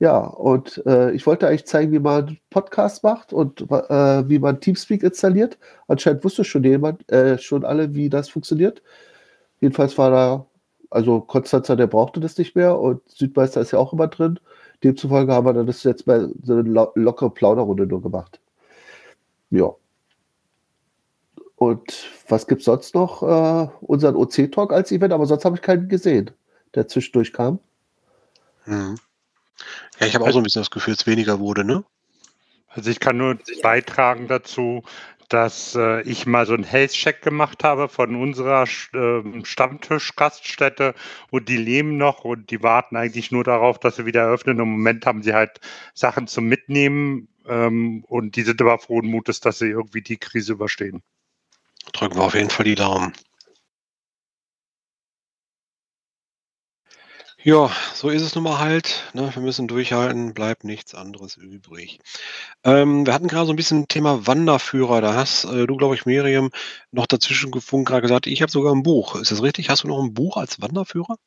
[0.01, 4.61] Ja, und äh, ich wollte eigentlich zeigen, wie man Podcast macht und äh, wie man
[4.61, 5.59] Teamspeak installiert.
[5.89, 8.83] Anscheinend wusste schon jemand, äh, schon alle, wie das funktioniert.
[9.61, 10.47] Jedenfalls war da
[10.95, 14.39] also Konstanzer, der brauchte das nicht mehr und Südmeister ist ja auch immer drin.
[14.85, 18.41] Demzufolge haben wir dann das jetzt mal so eine lo lockere Plauderrunde nur gemacht.
[19.51, 19.75] Ja.
[21.57, 23.23] Und was gibt es sonst noch?
[23.23, 26.31] Äh, unseren OC-Talk als Event, aber sonst habe ich keinen gesehen,
[26.77, 27.59] der zwischendurch kam.
[28.65, 28.97] Hm.
[30.01, 31.85] Ja, ich habe auch so ein bisschen das Gefühl, es weniger wurde, ne?
[32.69, 34.83] Also ich kann nur beitragen dazu,
[35.29, 40.95] dass äh, ich mal so einen Health-Check gemacht habe von unserer äh, Stammtisch-Gaststätte
[41.31, 44.59] und die leben noch und die warten eigentlich nur darauf, dass sie wieder eröffnen.
[44.59, 45.61] Im Moment haben sie halt
[45.95, 50.53] Sachen zum Mitnehmen ähm, und die sind aber frohen Mutes, dass sie irgendwie die Krise
[50.53, 51.03] überstehen.
[51.93, 53.13] Drücken wir auf jeden Fall die Daumen.
[57.45, 59.31] Ja, so ist es nun mal halt, ne?
[59.35, 61.99] Wir müssen durchhalten, bleibt nichts anderes übrig.
[62.65, 65.03] Ähm, wir hatten gerade so ein bisschen Thema Wanderführer.
[65.03, 66.51] Da hast, äh, du, glaube ich, Miriam,
[66.91, 69.69] noch dazwischen gefunkt, grad gesagt: „Ich habe sogar ein Buch.“ Ist das richtig?
[69.69, 71.19] Hast du noch ein Buch als Wanderführer?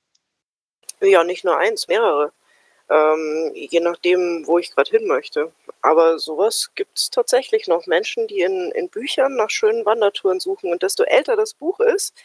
[1.01, 2.31] Ja, nicht nur eins, mehrere.
[2.89, 5.51] Ähm, je nachdem, wo ich gerade hin möchte.
[5.81, 7.85] Aber sowas gibt es tatsächlich noch.
[7.87, 12.15] Menschen, die in in Büchern nach schönen Wandertouren suchen und desto älter das Buch ist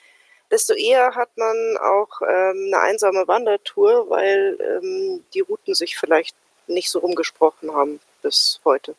[0.53, 6.37] desto eher hat man auch ähm, eine einsame Wandertour, weil ähm, die Routen sich vielleicht
[6.69, 8.95] nicht so rumgesprochen haben bis heute.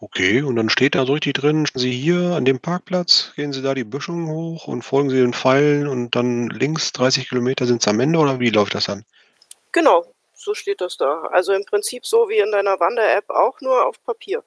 [0.00, 3.62] Okay, und dann steht da so richtig drin, Sie hier an dem Parkplatz, gehen Sie
[3.62, 7.80] da die Böschung hoch und folgen Sie den Pfeilen und dann links 30 Kilometer sind
[7.80, 9.04] es am Ende oder wie läuft das dann?
[9.72, 11.22] Genau, so steht das da.
[11.30, 14.44] Also im Prinzip so wie in deiner Wander-App, auch nur auf Papier.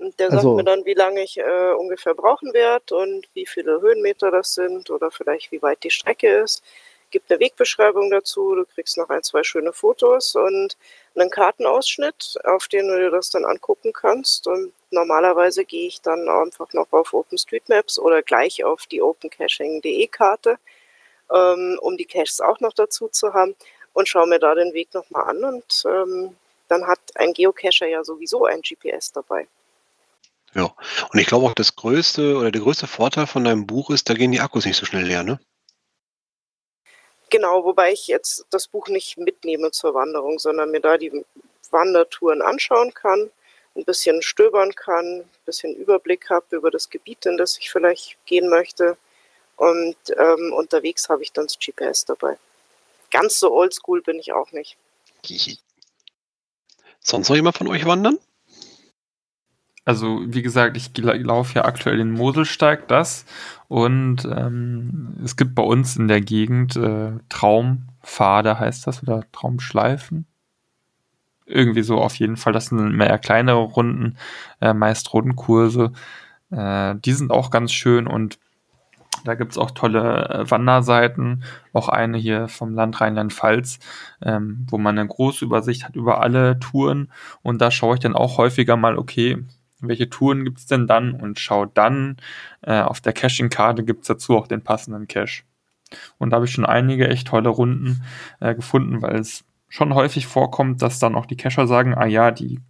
[0.00, 3.44] Und der sagt Also- mir dann, wie lange ich äh, ungefähr brauchen werde und wie
[3.46, 6.64] viele Höhenmeter das sind oder vielleicht wie weit die Strecke ist.
[7.10, 10.76] Gibt eine Wegbeschreibung dazu, du kriegst noch ein, zwei schöne Fotos und
[11.14, 14.46] einen Kartenausschnitt, auf den du dir das dann angucken kannst.
[14.46, 20.56] Und normalerweise gehe ich dann einfach noch auf OpenStreetMaps oder gleich auf die opencaching.de Karte,
[21.30, 23.54] ähm, um die Caches auch noch dazu zu haben
[23.92, 26.36] und schaue mir da den Weg nochmal an und ähm,
[26.68, 29.46] dann hat ein Geocacher ja sowieso ein GPS dabei.
[30.54, 30.74] Ja.
[31.12, 34.14] Und ich glaube auch das größte oder der größte Vorteil von deinem Buch ist, da
[34.14, 35.38] gehen die Akkus nicht so schnell leer, ne?
[37.30, 41.24] Genau, wobei ich jetzt das Buch nicht mitnehme zur Wanderung, sondern mir da die
[41.70, 43.30] Wandertouren anschauen kann,
[43.76, 48.18] ein bisschen stöbern kann, ein bisschen Überblick habe über das Gebiet, in das ich vielleicht
[48.26, 48.96] gehen möchte.
[49.56, 52.36] Und ähm, unterwegs habe ich dann das GPS dabei.
[53.12, 54.76] Ganz so oldschool bin ich auch nicht.
[57.00, 58.18] Sonst noch jemand von euch wandern?
[59.84, 63.24] Also, wie gesagt, ich laufe ja aktuell den Moselsteig, das.
[63.68, 70.26] Und ähm, es gibt bei uns in der Gegend äh, Traumpfade, heißt das, oder Traumschleifen.
[71.46, 72.52] Irgendwie so auf jeden Fall.
[72.52, 74.16] Das sind mehr kleinere Runden,
[74.60, 75.92] äh, meist Rundenkurse.
[76.50, 78.38] Äh, die sind auch ganz schön und
[79.24, 81.42] da gibt's auch tolle äh, Wanderseiten.
[81.72, 83.78] Auch eine hier vom Land Rheinland-Pfalz,
[84.22, 87.10] ähm, wo man eine große Übersicht hat über alle Touren.
[87.42, 89.44] Und da schaue ich dann auch häufiger mal, okay,
[89.80, 91.12] welche Touren gibt's denn dann?
[91.12, 92.16] Und schaue dann
[92.62, 95.42] äh, auf der Caching-Karte gibt's dazu auch den passenden Cache.
[96.18, 98.02] Und da habe ich schon einige echt tolle Runden
[98.40, 102.30] äh, gefunden, weil es schon häufig vorkommt, dass dann auch die Cacher sagen, ah ja,
[102.30, 102.60] die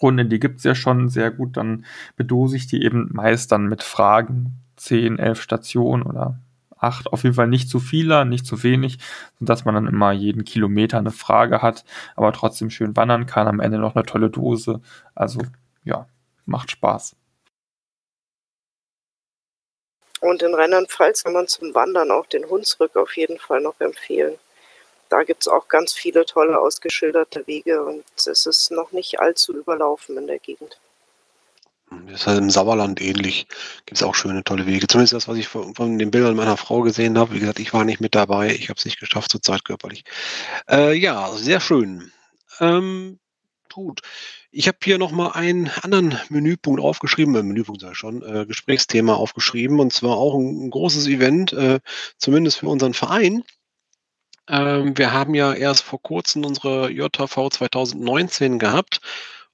[0.00, 1.84] Runde, die gibt's ja schon sehr gut, dann
[2.16, 6.40] bedose ich die eben meist dann mit Fragen, 10, 11 Stationen oder
[6.78, 8.98] 8, auf jeden Fall nicht zu viele, nicht zu wenig,
[9.38, 11.84] sodass man dann immer jeden Kilometer eine Frage hat,
[12.16, 14.80] aber trotzdem schön wandern kann, am Ende noch eine tolle Dose.
[15.14, 15.42] Also
[15.84, 16.08] ja,
[16.46, 17.16] macht Spaß.
[20.20, 24.38] Und in Rheinland-Pfalz kann man zum Wandern auch den Hunsrück auf jeden Fall noch empfehlen.
[25.08, 29.52] Da gibt es auch ganz viele tolle ausgeschilderte Wege und es ist noch nicht allzu
[29.56, 30.78] überlaufen in der Gegend.
[32.06, 33.48] Das ist halt im Sauerland ähnlich.
[33.86, 34.86] Gibt es auch schöne, tolle Wege.
[34.86, 37.34] Zumindest das, was ich von, von den Bildern meiner Frau gesehen habe.
[37.34, 38.54] Wie gesagt, ich war nicht mit dabei.
[38.54, 40.04] Ich habe es nicht geschafft, zurzeit körperlich.
[40.68, 42.12] Äh, ja, sehr schön.
[42.60, 43.18] Ähm,
[43.74, 44.00] gut.
[44.50, 49.80] Ich habe hier nochmal einen anderen Menüpunkt aufgeschrieben, äh, Menüpunkt ich schon, äh, Gesprächsthema aufgeschrieben.
[49.80, 51.80] Und zwar auch ein, ein großes Event, äh,
[52.18, 53.44] zumindest für unseren Verein.
[54.48, 59.00] Ähm, wir haben ja erst vor kurzem unsere JV 2019 gehabt.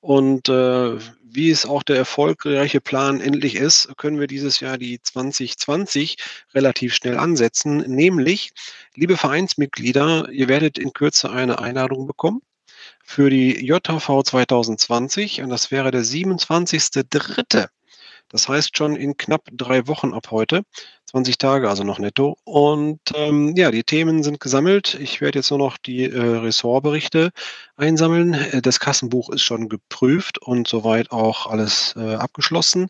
[0.01, 5.01] Und äh, wie es auch der erfolgreiche Plan endlich ist, können wir dieses Jahr die
[5.03, 6.17] 2020
[6.55, 7.79] relativ schnell ansetzen.
[7.79, 8.53] Nämlich,
[8.95, 12.41] liebe Vereinsmitglieder, ihr werdet in Kürze eine Einladung bekommen
[13.05, 17.69] für die JV 2020 und das wäre der 27.3.
[18.29, 20.63] Das heißt schon in knapp drei Wochen ab heute.
[21.07, 22.37] 20 Tage also noch netto.
[22.43, 24.95] Und ähm, ja, die Themen sind gesammelt.
[25.01, 27.31] Ich werde jetzt nur noch die äh, Ressortberichte
[27.77, 28.35] einsammeln.
[28.35, 32.89] Äh, Das Kassenbuch ist schon geprüft und soweit auch alles äh, abgeschlossen.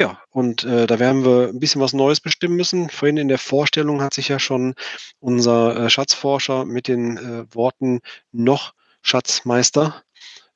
[0.00, 2.90] Ja, und äh, da werden wir ein bisschen was Neues bestimmen müssen.
[2.90, 4.74] Vorhin in der Vorstellung hat sich ja schon
[5.20, 8.00] unser äh, Schatzforscher mit den äh, Worten
[8.32, 10.02] noch Schatzmeister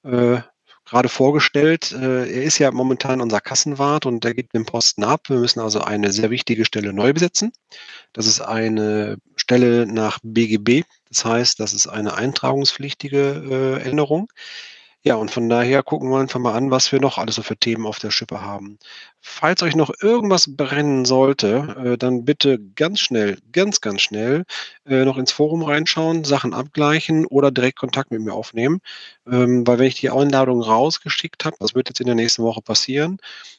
[0.04, 0.40] äh,
[0.86, 1.92] gerade vorgestellt.
[1.92, 5.28] Äh, er ist ja momentan unser Kassenwart und der gibt den Posten ab.
[5.28, 7.52] Wir müssen also eine sehr wichtige Stelle neu besetzen.
[8.12, 10.84] Das ist eine Stelle nach BGB.
[11.08, 14.32] Das heißt, das ist eine eintragungspflichtige äh, Änderung.
[15.08, 17.56] Ja, und von daher gucken wir einfach mal an, was wir noch alles so für
[17.56, 18.76] Themen auf der Schippe haben.
[19.20, 24.42] Falls euch noch irgendwas brennen sollte, äh, dann bitte ganz schnell, ganz, ganz schnell
[24.84, 28.80] äh, noch ins Forum reinschauen, Sachen abgleichen oder direkt Kontakt mit mir aufnehmen.
[29.30, 32.60] Ähm, weil wenn ich die Einladung rausgeschickt habe, das wird jetzt in der nächsten Woche
[32.62, 33.18] passieren,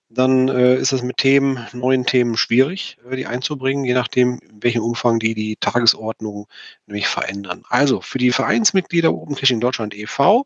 [0.10, 4.64] dann äh, ist es mit Themen, neuen Themen schwierig, äh, die einzubringen, je nachdem, in
[4.64, 6.48] welchem Umfang die die Tagesordnung
[6.88, 7.64] nämlich verändern.
[7.70, 10.46] Also für die Vereinsmitglieder Open Caching Deutschland e.V.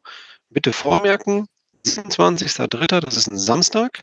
[0.52, 1.48] bitte vormerken,
[1.86, 4.02] 27.03., das ist ein Samstag.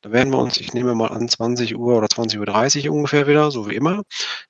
[0.00, 3.52] Da werden wir uns, ich nehme mal an, 20 Uhr oder 20.30 Uhr ungefähr wieder,
[3.52, 4.02] so wie immer,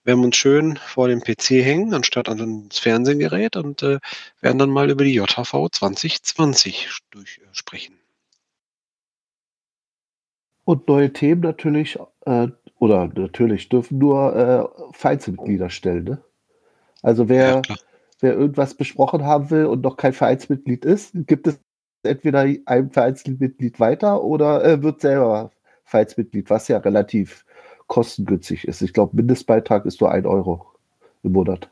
[0.03, 3.99] werden wir uns schön vor dem PC hängen, anstatt an das Fernsehgerät und äh,
[4.41, 7.99] werden dann mal über die JHV 2020 durchsprechen.
[10.65, 16.05] Und neue Themen natürlich, äh, oder natürlich dürfen nur äh, Vereinsmitglieder stellen.
[16.05, 16.25] Ne?
[17.03, 17.77] Also wer, Ja.
[18.23, 21.61] Wer irgendwas besprochen haben will und noch kein Vereinsmitglied ist, gibt es
[22.03, 25.51] entweder einem Vereinsmitglied weiter oder äh, wird selber
[25.85, 27.45] Vereinsmitglied, was ja relativ
[27.89, 28.81] kostengünstig ist.
[28.81, 30.67] Ich glaube, Mindestbeitrag ist nur ein Euro
[31.23, 31.69] im Monat.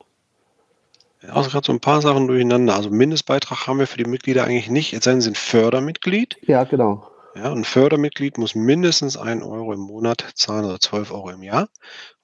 [1.22, 2.74] Ja, also gerade so ein paar Sachen durcheinander.
[2.74, 6.38] Also Mindestbeitrag haben wir für die Mitglieder eigentlich nicht, es sei denn, sie sind Fördermitglied.
[6.42, 7.09] Ja, genau.
[7.36, 11.68] Ja, ein Fördermitglied muss mindestens 1 Euro im Monat zahlen oder 12 Euro im Jahr.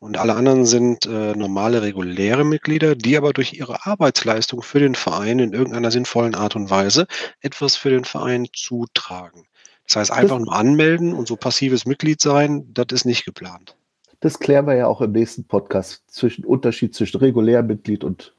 [0.01, 4.97] Und alle anderen sind äh, normale, reguläre Mitglieder, die aber durch ihre Arbeitsleistung für den
[4.97, 7.07] Verein in irgendeiner sinnvollen Art und Weise
[7.41, 9.47] etwas für den Verein zutragen.
[9.87, 13.77] Das heißt, einfach nur anmelden und so passives Mitglied sein, das ist nicht geplant.
[14.21, 18.35] Das klären wir ja auch im nächsten Podcast zwischen Unterschied zwischen regulärem Mitglied und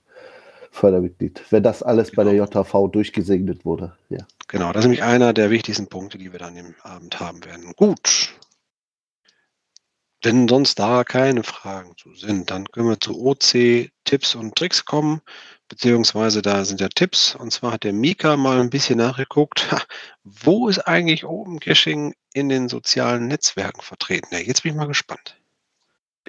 [0.72, 2.24] Fördermitglied, wenn das alles genau.
[2.24, 2.62] bei der genau.
[2.62, 3.94] JV durchgesegnet wurde.
[4.10, 4.20] Ja.
[4.48, 7.74] Genau, das ist nämlich einer der wichtigsten Punkte, die wir dann im Abend haben werden.
[7.76, 8.34] Gut.
[10.24, 14.86] Wenn sonst da keine Fragen zu sind, dann können wir zu OC Tipps und Tricks
[14.86, 15.22] kommen,
[15.68, 17.36] beziehungsweise da sind ja Tipps.
[17.36, 19.68] Und zwar hat der Mika mal ein bisschen nachgeguckt,
[20.24, 24.30] wo ist eigentlich Open Caching in den sozialen Netzwerken vertreten?
[24.32, 25.40] Ja, jetzt bin ich mal gespannt.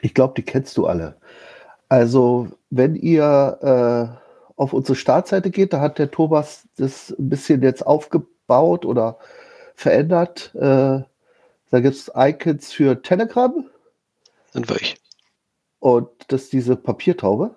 [0.00, 1.20] Ich glaube, die kennst du alle.
[1.88, 4.27] Also, wenn ihr äh,
[4.58, 9.18] auf unsere Startseite geht, da hat der Thomas das ein bisschen jetzt aufgebaut oder
[9.74, 10.52] verändert.
[10.56, 11.02] Äh,
[11.70, 13.64] da gibt es Icons für Telegram.
[14.52, 14.96] Sind wir ich.
[15.78, 17.54] Und das ist diese Papiertaube.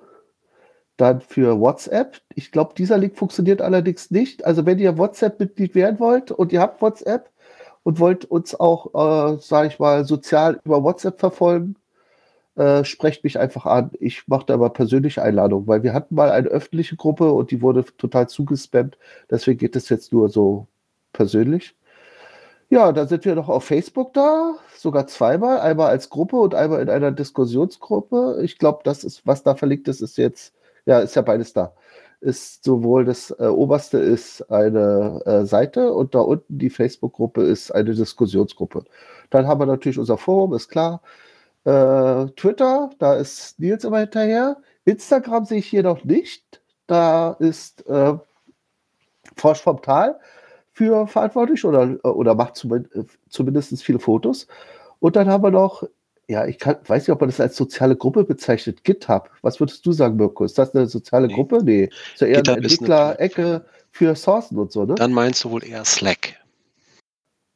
[0.97, 2.21] Dann für WhatsApp.
[2.35, 4.45] Ich glaube, dieser Link funktioniert allerdings nicht.
[4.45, 7.31] Also wenn ihr WhatsApp-Mitglied werden wollt und ihr habt WhatsApp
[7.81, 11.75] und wollt uns auch, äh, sage ich mal, sozial über WhatsApp verfolgen,
[12.55, 13.91] äh, sprecht mich einfach an.
[13.99, 17.61] Ich mache da aber persönliche Einladungen, weil wir hatten mal eine öffentliche Gruppe und die
[17.61, 18.97] wurde total zugespammt.
[19.29, 20.67] Deswegen geht es jetzt nur so
[21.13, 21.75] persönlich.
[22.69, 26.81] Ja, dann sind wir noch auf Facebook da, sogar zweimal, einmal als Gruppe und einmal
[26.81, 28.39] in einer Diskussionsgruppe.
[28.43, 30.53] Ich glaube, das ist, was da verlinkt ist, ist jetzt,
[30.85, 31.73] ja, ist ja beides da.
[32.21, 37.71] Ist sowohl das äh, oberste ist eine äh, Seite und da unten die Facebook-Gruppe ist
[37.71, 38.85] eine Diskussionsgruppe.
[39.31, 41.01] Dann haben wir natürlich unser Forum, ist klar.
[41.63, 44.57] Äh, Twitter, da ist Nils immer hinterher.
[44.85, 46.61] Instagram sehe ich hier noch nicht.
[46.87, 48.13] Da ist äh,
[49.35, 50.19] Forsch vom Tal
[50.73, 52.55] für verantwortlich oder, oder macht
[53.29, 54.47] zumindest viele Fotos.
[54.99, 55.83] Und dann haben wir noch,
[56.27, 59.29] ja, ich kann, weiß nicht, ob man das als soziale Gruppe bezeichnet, GitHub.
[59.41, 60.45] Was würdest du sagen, Mirko?
[60.45, 61.33] Ist das eine soziale nee.
[61.33, 61.63] Gruppe?
[61.63, 61.89] Nee.
[62.13, 64.95] Ist ja eher GitHub eine Entwickler-Ecke für Sourcen und so, ne?
[64.95, 66.40] Dann meinst du wohl eher Slack.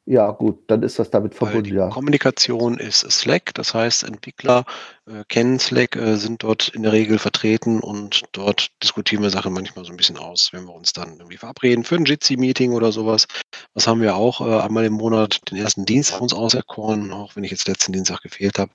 [0.08, 1.90] Ja, gut, dann ist das damit verbunden, ja.
[1.90, 4.64] Kommunikation ist Slack, das heißt, Entwickler
[5.08, 9.52] äh, kennen Slack, äh, sind dort in der Regel vertreten und dort diskutieren wir Sachen
[9.52, 12.92] manchmal so ein bisschen aus, wenn wir uns dann irgendwie verabreden für ein Jitsi-Meeting oder
[12.92, 13.26] sowas.
[13.74, 17.44] Das haben wir auch äh, einmal im Monat den ersten Dienstag uns auserkoren, auch wenn
[17.44, 18.72] ich jetzt letzten Dienstag gefehlt habe.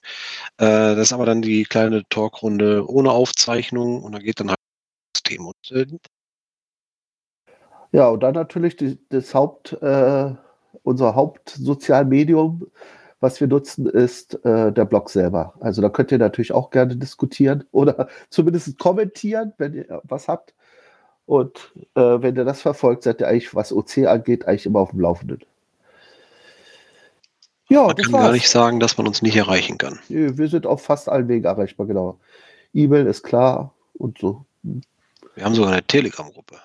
[0.58, 4.58] Äh, das ist aber dann die kleine Talkrunde ohne Aufzeichnung und da geht dann halt
[5.12, 5.52] das Thema.
[5.70, 6.00] Und,
[7.92, 10.34] ja, und dann natürlich die, das Haupt äh,
[10.82, 12.66] unser Hauptsozialmedium,
[13.20, 15.54] was wir nutzen, ist äh, der Blog selber.
[15.60, 20.54] Also da könnt ihr natürlich auch gerne diskutieren oder zumindest kommentieren, wenn ihr was habt.
[21.26, 24.90] Und äh, wenn ihr das verfolgt, seid ihr eigentlich, was OC angeht, eigentlich immer auf
[24.90, 25.40] dem Laufenden.
[27.68, 28.24] Ja, man kann war's.
[28.24, 30.00] gar nicht sagen, dass man uns nicht erreichen kann.
[30.08, 32.18] Wir sind auf fast allen Wegen erreichbar, genau.
[32.74, 34.44] E-Mail ist klar und so.
[34.62, 36.56] Wir haben sogar eine Telegram-Gruppe.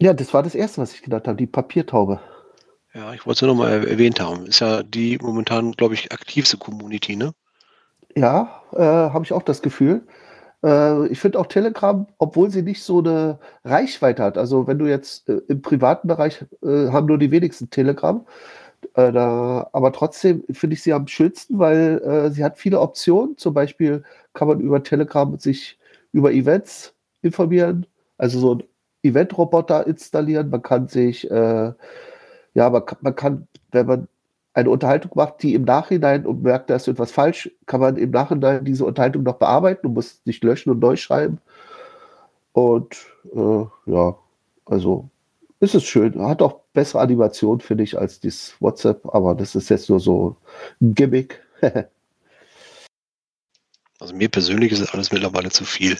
[0.00, 2.20] Ja, das war das Erste, was ich gedacht habe, die Papiertaube.
[2.94, 4.46] Ja, ich wollte es nur noch mal erwähnt haben.
[4.46, 7.32] Ist ja die momentan, glaube ich, aktivste Community, ne?
[8.16, 10.06] Ja, äh, habe ich auch das Gefühl.
[10.64, 14.86] Äh, ich finde auch Telegram, obwohl sie nicht so eine Reichweite hat, also wenn du
[14.86, 18.26] jetzt äh, im privaten Bereich äh, haben nur die wenigsten Telegram,
[18.94, 23.36] äh, da, aber trotzdem finde ich sie am schönsten, weil äh, sie hat viele Optionen.
[23.36, 25.78] Zum Beispiel kann man über Telegram sich
[26.12, 27.86] über Events informieren,
[28.18, 28.62] also so ein
[29.02, 30.50] Event-Roboter installieren.
[30.50, 31.72] Man kann sich, äh,
[32.54, 34.08] ja, man, man kann, wenn man
[34.52, 38.10] eine Unterhaltung macht, die im Nachhinein und merkt, da ist etwas falsch, kann man im
[38.10, 41.38] Nachhinein diese Unterhaltung noch bearbeiten und muss nicht löschen und neu schreiben.
[42.52, 42.96] Und
[43.34, 44.16] äh, ja,
[44.66, 45.08] also
[45.60, 46.20] ist es schön.
[46.20, 50.36] Hat auch bessere Animation, finde ich, als das WhatsApp, aber das ist jetzt nur so
[50.80, 51.40] ein Gimmick.
[54.00, 55.98] also mir persönlich ist es alles mittlerweile zu viel.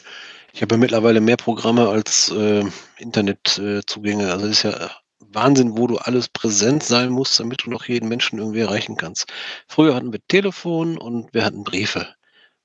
[0.53, 2.65] Ich habe ja mittlerweile mehr Programme als äh,
[2.97, 4.27] Internetzugänge.
[4.27, 7.85] Äh, also es ist ja Wahnsinn, wo du alles präsent sein musst, damit du noch
[7.85, 9.31] jeden Menschen irgendwie erreichen kannst.
[9.67, 11.99] Früher hatten wir Telefon und wir hatten Briefe.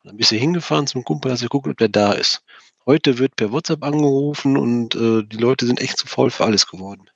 [0.02, 2.42] Und dann bist du hingefahren zum Kumpel, hast geguckt, ob der da ist.
[2.86, 6.66] Heute wird per WhatsApp angerufen und äh, die Leute sind echt zu voll für alles
[6.66, 7.11] geworden.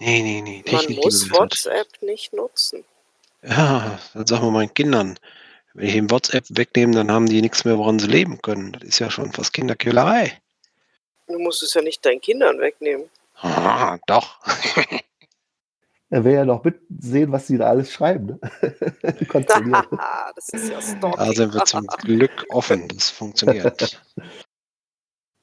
[0.00, 0.62] Nee, nee, nee.
[0.62, 2.84] Technik, Man muss WhatsApp nicht nutzen.
[3.42, 5.18] Ja, dann sagen wir meinen Kindern,
[5.74, 8.72] wenn ich ihm WhatsApp wegnehme, dann haben die nichts mehr, woran sie leben können.
[8.72, 10.40] Das ist ja schon fast Kinderquälerei.
[11.28, 13.08] Du musst es ja nicht deinen Kindern wegnehmen.
[13.40, 14.40] Ah, doch.
[16.10, 18.26] Er will ja noch mitsehen, was sie da alles schreiben.
[18.26, 18.40] Ne?
[19.28, 19.86] Kontrollieren.
[20.34, 21.12] das ist ja Stalking.
[21.18, 22.88] Da sind wir zum Glück offen.
[22.88, 24.00] Das funktioniert.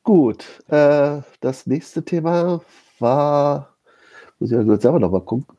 [0.01, 2.61] Gut, äh, das nächste Thema
[2.97, 3.75] war,
[4.39, 5.54] muss ich also selber noch mal gucken.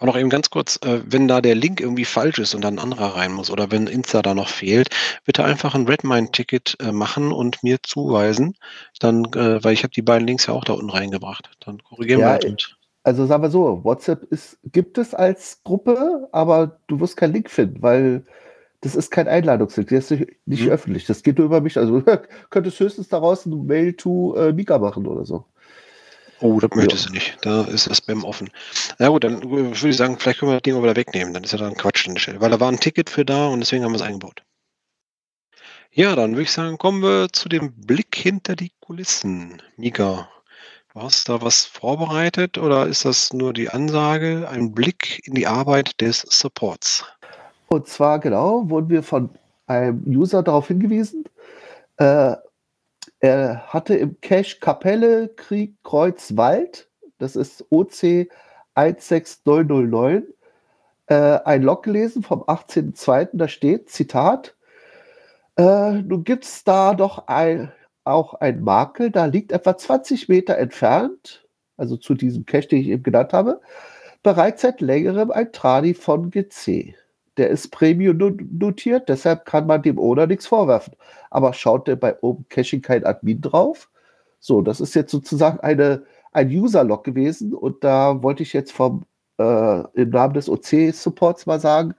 [0.00, 2.74] Aber noch eben ganz kurz, äh, wenn da der Link irgendwie falsch ist und dann
[2.74, 4.88] ein anderer rein muss oder wenn Insta da noch fehlt,
[5.24, 8.56] bitte einfach ein Redmine-Ticket äh, machen und mir zuweisen.
[8.98, 11.50] Dann, äh, weil ich habe die beiden Links ja auch da unten reingebracht.
[11.60, 15.62] Dann korrigieren Ja, wir halt und Also sagen wir so, WhatsApp ist, gibt es als
[15.64, 18.26] Gruppe, aber du wirst keinen Link finden, weil
[18.82, 20.70] das ist kein Einladungslink, der ist nicht, nicht Mhm.
[20.70, 21.06] öffentlich.
[21.06, 21.78] Das geht nur über mich.
[21.78, 22.02] Also
[22.50, 25.46] könntest höchstens daraus ein Mail to äh, Mika machen oder so.
[26.40, 27.36] Oh, das möchtest du nicht.
[27.42, 28.50] Da ist das Spam offen.
[28.98, 31.34] Na gut, dann äh, würde ich sagen, vielleicht können wir das Ding auch wieder wegnehmen.
[31.34, 32.40] Dann ist ja dann Quatsch an der Stelle.
[32.40, 34.42] Weil da war ein Ticket für da und deswegen haben wir es eingebaut.
[35.92, 39.60] Ja, dann würde ich sagen, kommen wir zu dem Blick hinter die Kulissen.
[39.76, 40.28] Mika,
[40.94, 45.46] du hast da was vorbereitet oder ist das nur die Ansage, ein Blick in die
[45.46, 47.04] Arbeit des Supports?
[47.68, 49.30] Und zwar genau wurden wir von
[49.66, 51.24] einem User darauf hingewiesen,
[51.98, 52.36] äh,
[53.20, 58.28] er hatte im Cache Kapelle Krieg Kreuz Wald, das ist OC
[58.74, 60.26] 16909,
[61.06, 63.30] äh, ein Log gelesen vom 18.02.
[63.34, 64.56] Da steht, Zitat,
[65.56, 67.72] äh, nun gibt es da doch ein,
[68.04, 71.46] auch ein Makel, da liegt etwa 20 Meter entfernt,
[71.76, 73.60] also zu diesem Cache, den ich eben genannt habe,
[74.22, 76.94] bereits seit längerem ein Tradi von GC.
[77.40, 80.92] Der ist Premium no- notiert, deshalb kann man dem Owner nichts vorwerfen.
[81.30, 83.88] Aber schaut der bei Open Caching kein Admin drauf?
[84.40, 89.06] So, das ist jetzt sozusagen eine, ein User-Log gewesen und da wollte ich jetzt vom,
[89.38, 91.94] äh, im Namen des OC-Supports mal sagen,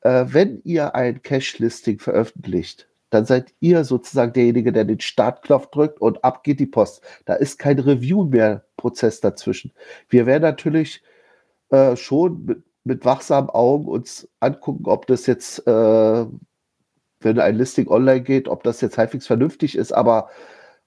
[0.00, 6.00] äh, wenn ihr ein Cache-Listing veröffentlicht, dann seid ihr sozusagen derjenige, der den Startknopf drückt
[6.00, 7.02] und ab geht die Post.
[7.26, 9.72] Da ist kein Review mehr Prozess dazwischen.
[10.08, 11.02] Wir werden natürlich
[11.70, 16.26] äh, schon mit, mit wachsamen Augen uns angucken, ob das jetzt, äh,
[17.20, 20.28] wenn ein Listing online geht, ob das jetzt halbwegs vernünftig ist, aber,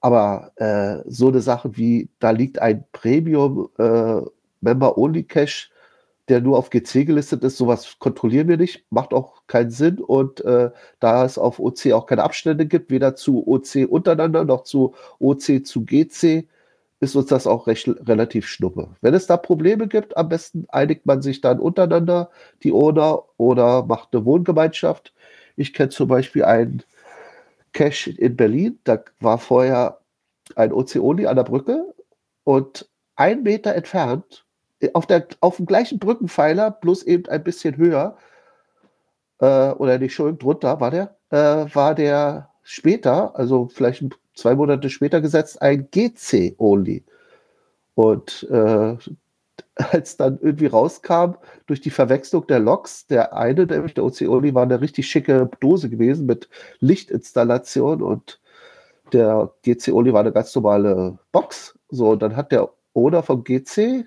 [0.01, 4.21] aber äh, so eine Sache wie, da liegt ein Premium äh,
[4.61, 5.69] Member-Only Cache,
[6.27, 9.99] der nur auf GC gelistet ist, sowas kontrollieren wir nicht, macht auch keinen Sinn.
[9.99, 14.63] Und äh, da es auf OC auch keine Abstände gibt, weder zu OC untereinander noch
[14.63, 16.47] zu OC zu GC,
[17.01, 18.89] ist uns das auch recht, relativ schnuppe.
[19.01, 22.29] Wenn es da Probleme gibt, am besten einigt man sich dann untereinander,
[22.63, 25.11] die Owner, oder macht eine Wohngemeinschaft.
[25.55, 26.83] Ich kenne zum Beispiel einen
[27.73, 29.99] Cache in Berlin, da war vorher
[30.55, 31.93] ein OC-Only an der Brücke
[32.43, 34.45] und ein Meter entfernt,
[34.93, 38.15] auf, der, auf dem gleichen Brückenpfeiler, bloß eben ein bisschen höher,
[39.39, 44.03] äh, oder nicht schon drunter war der, äh, war der später, also vielleicht
[44.41, 47.03] zwei Monate später gesetzt, ein GC-Only.
[47.95, 48.97] Und äh,
[49.75, 51.35] als dann irgendwie rauskam,
[51.67, 55.89] durch die Verwechslung der Loks, der eine, nämlich der OC-Only, war eine richtig schicke Dose
[55.89, 58.39] gewesen mit Lichtinstallation und
[59.13, 61.77] der GC-Only war eine ganz normale Box.
[61.89, 64.05] So, und dann hat der Owner vom GC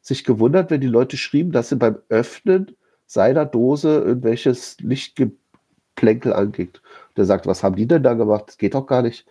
[0.00, 2.76] sich gewundert, wenn die Leute schrieben, dass sie beim Öffnen
[3.06, 6.80] seiner Dose irgendwelches Lichtgeplänkel angeht.
[7.16, 8.44] Der sagt, was haben die denn da gemacht?
[8.48, 9.26] Das geht doch gar nicht.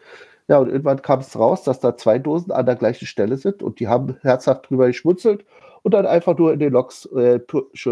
[0.48, 3.64] Ja, und irgendwann kam es raus, dass da zwei Dosen an der gleichen Stelle sind
[3.64, 5.44] und die haben herzhaft drüber geschmunzelt
[5.82, 7.40] und dann einfach nur in den Logs, äh,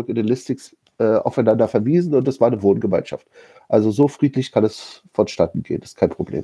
[0.07, 3.25] in den Listings äh, aufeinander verwiesen und das war eine Wohngemeinschaft.
[3.69, 6.43] Also so friedlich kann es vonstatten gehen, ist kein Problem.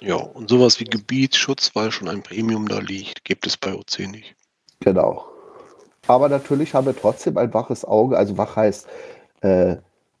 [0.00, 4.00] Ja, und sowas wie Gebietsschutz, weil schon ein Premium da liegt, gibt es bei OC
[4.10, 4.34] nicht.
[4.80, 5.26] Genau.
[6.06, 8.16] Aber natürlich haben wir trotzdem ein waches Auge.
[8.16, 8.86] Also wach heißt,
[9.40, 9.76] äh,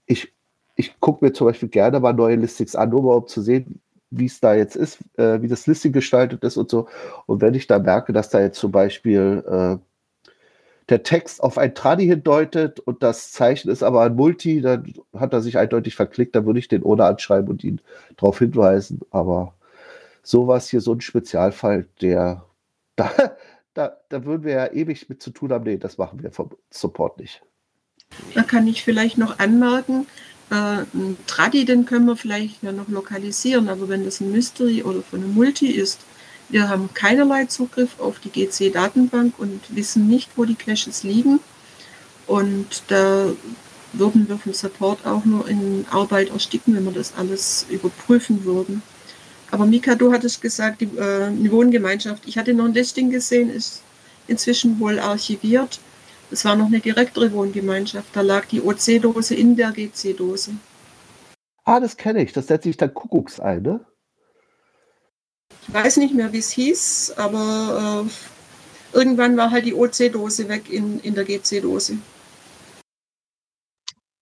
[0.06, 0.32] ich,
[0.76, 3.80] ich gucke mir zum Beispiel gerne mal neue Listings an, nur mal um zu sehen,
[4.18, 6.88] wie es da jetzt ist, äh, wie das Listing gestaltet ist und so.
[7.26, 10.30] Und wenn ich da merke, dass da jetzt zum Beispiel äh,
[10.88, 15.32] der Text auf ein Tradi hindeutet und das Zeichen ist aber ein Multi, dann hat
[15.32, 17.80] er sich eindeutig verklickt, dann würde ich den ohne anschreiben und ihn
[18.16, 19.00] darauf hinweisen.
[19.10, 19.54] Aber
[20.22, 22.44] sowas hier, so ein Spezialfall, der
[22.96, 23.10] da,
[23.74, 25.64] da, da würden wir ja ewig mit zu tun haben.
[25.64, 27.42] Nee, das machen wir vom Support nicht.
[28.34, 30.06] Da kann ich vielleicht noch anmerken,
[30.50, 34.82] äh, ein Tradi, den können wir vielleicht ja noch lokalisieren, aber wenn das ein Mystery
[34.82, 36.00] oder von einem Multi ist,
[36.48, 41.40] wir haben keinerlei Zugriff auf die GC-Datenbank und wissen nicht, wo die Caches liegen.
[42.26, 43.32] Und da
[43.92, 48.82] würden wir vom Support auch nur in Arbeit ersticken, wenn wir das alles überprüfen würden.
[49.50, 52.24] Aber Mika, du hattest gesagt, die, äh, Wohngemeinschaft.
[52.26, 53.82] Ich hatte noch ein Listing gesehen, ist
[54.26, 55.80] inzwischen wohl archiviert.
[56.34, 58.08] Das war noch eine direktere Wohngemeinschaft.
[58.12, 60.56] Da lag die OC-Dose in der GC-Dose.
[61.62, 62.32] Ah, das kenne ich.
[62.32, 63.86] Das setzt sich dann Kuckucks ein, ne?
[65.62, 70.68] Ich weiß nicht mehr, wie es hieß, aber äh, irgendwann war halt die OC-Dose weg
[70.70, 71.98] in, in der GC-Dose.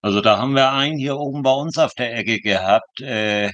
[0.02, 3.50] Also da haben wir einen hier oben bei uns auf der Ecke gehabt, äh,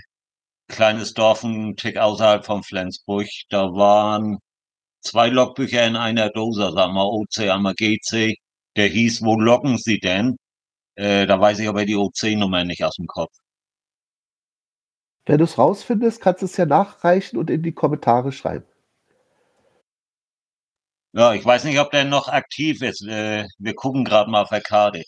[0.66, 3.28] kleines Dorf ein Tick außerhalb von Flensburg.
[3.50, 4.38] Da waren
[5.00, 8.34] zwei Logbücher in einer Dose, sagen wir OC, einmal GC.
[8.78, 10.38] Der hieß, wo loggen Sie denn?
[10.94, 13.34] Äh, da weiß ich aber die OC-Nummer nicht aus dem Kopf.
[15.26, 18.64] Wenn du es rausfindest, kannst du es ja nachreichen und in die Kommentare schreiben.
[21.12, 23.02] Ja, ich weiß nicht, ob der noch aktiv ist.
[23.02, 25.02] Äh, wir gucken gerade mal auf der Karte.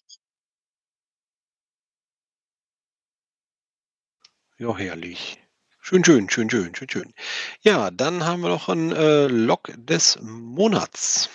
[4.59, 5.39] Ja, herrlich.
[5.81, 7.15] Schön, schön, schön, schön, schön, schön.
[7.63, 11.31] Ja, dann haben wir noch einen äh, Log des Monats.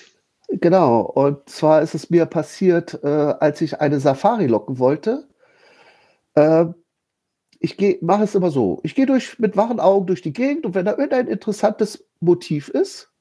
[0.49, 5.27] Genau, und zwar ist es mir passiert, äh, als ich eine Safari locken wollte.
[6.35, 6.65] Äh,
[7.59, 8.79] ich mache es immer so.
[8.83, 12.69] Ich gehe durch mit wachen Augen durch die Gegend und wenn da irgendein interessantes Motiv
[12.69, 13.11] ist,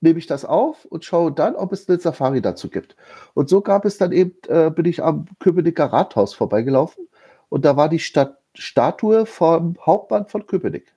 [0.00, 2.96] nehme ich das auf und schaue dann, ob es eine Safari dazu gibt.
[3.34, 7.08] Und so gab es dann eben, äh, bin ich am Köpenicker Rathaus vorbeigelaufen
[7.48, 10.94] und da war die Stadt Statue vom Hauptmann von Köpenick.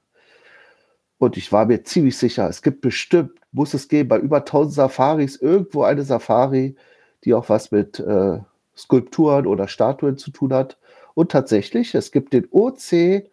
[1.21, 4.73] Und ich war mir ziemlich sicher, es gibt bestimmt, muss es geben, bei über 1000
[4.73, 6.75] Safaris irgendwo eine Safari,
[7.23, 8.39] die auch was mit äh,
[8.75, 10.79] Skulpturen oder Statuen zu tun hat.
[11.13, 13.29] Und tatsächlich, es gibt den OC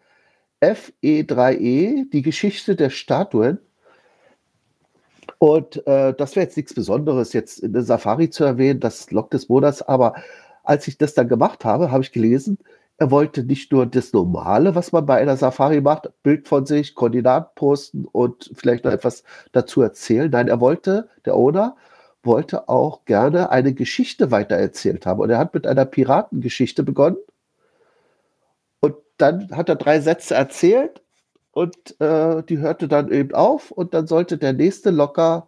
[0.61, 3.57] FE3E, die Geschichte der Statuen.
[5.39, 9.49] Und äh, das wäre jetzt nichts Besonderes, jetzt eine Safari zu erwähnen, das Log des
[9.49, 9.81] Monats.
[9.81, 10.13] Aber
[10.63, 12.59] als ich das dann gemacht habe, habe ich gelesen,
[12.99, 16.95] er wollte nicht nur das Normale, was man bei einer Safari macht, Bild von sich,
[16.95, 19.23] Koordinaten posten und vielleicht noch etwas
[19.53, 20.29] dazu erzählen.
[20.29, 21.77] Nein, er wollte, der Owner,
[22.23, 25.21] wollte auch gerne eine Geschichte weitererzählt haben.
[25.21, 27.15] Und er hat mit einer Piratengeschichte begonnen.
[28.81, 31.01] Und dann hat er drei Sätze erzählt
[31.51, 35.47] und äh, die hörte dann eben auf und dann sollte der nächste locker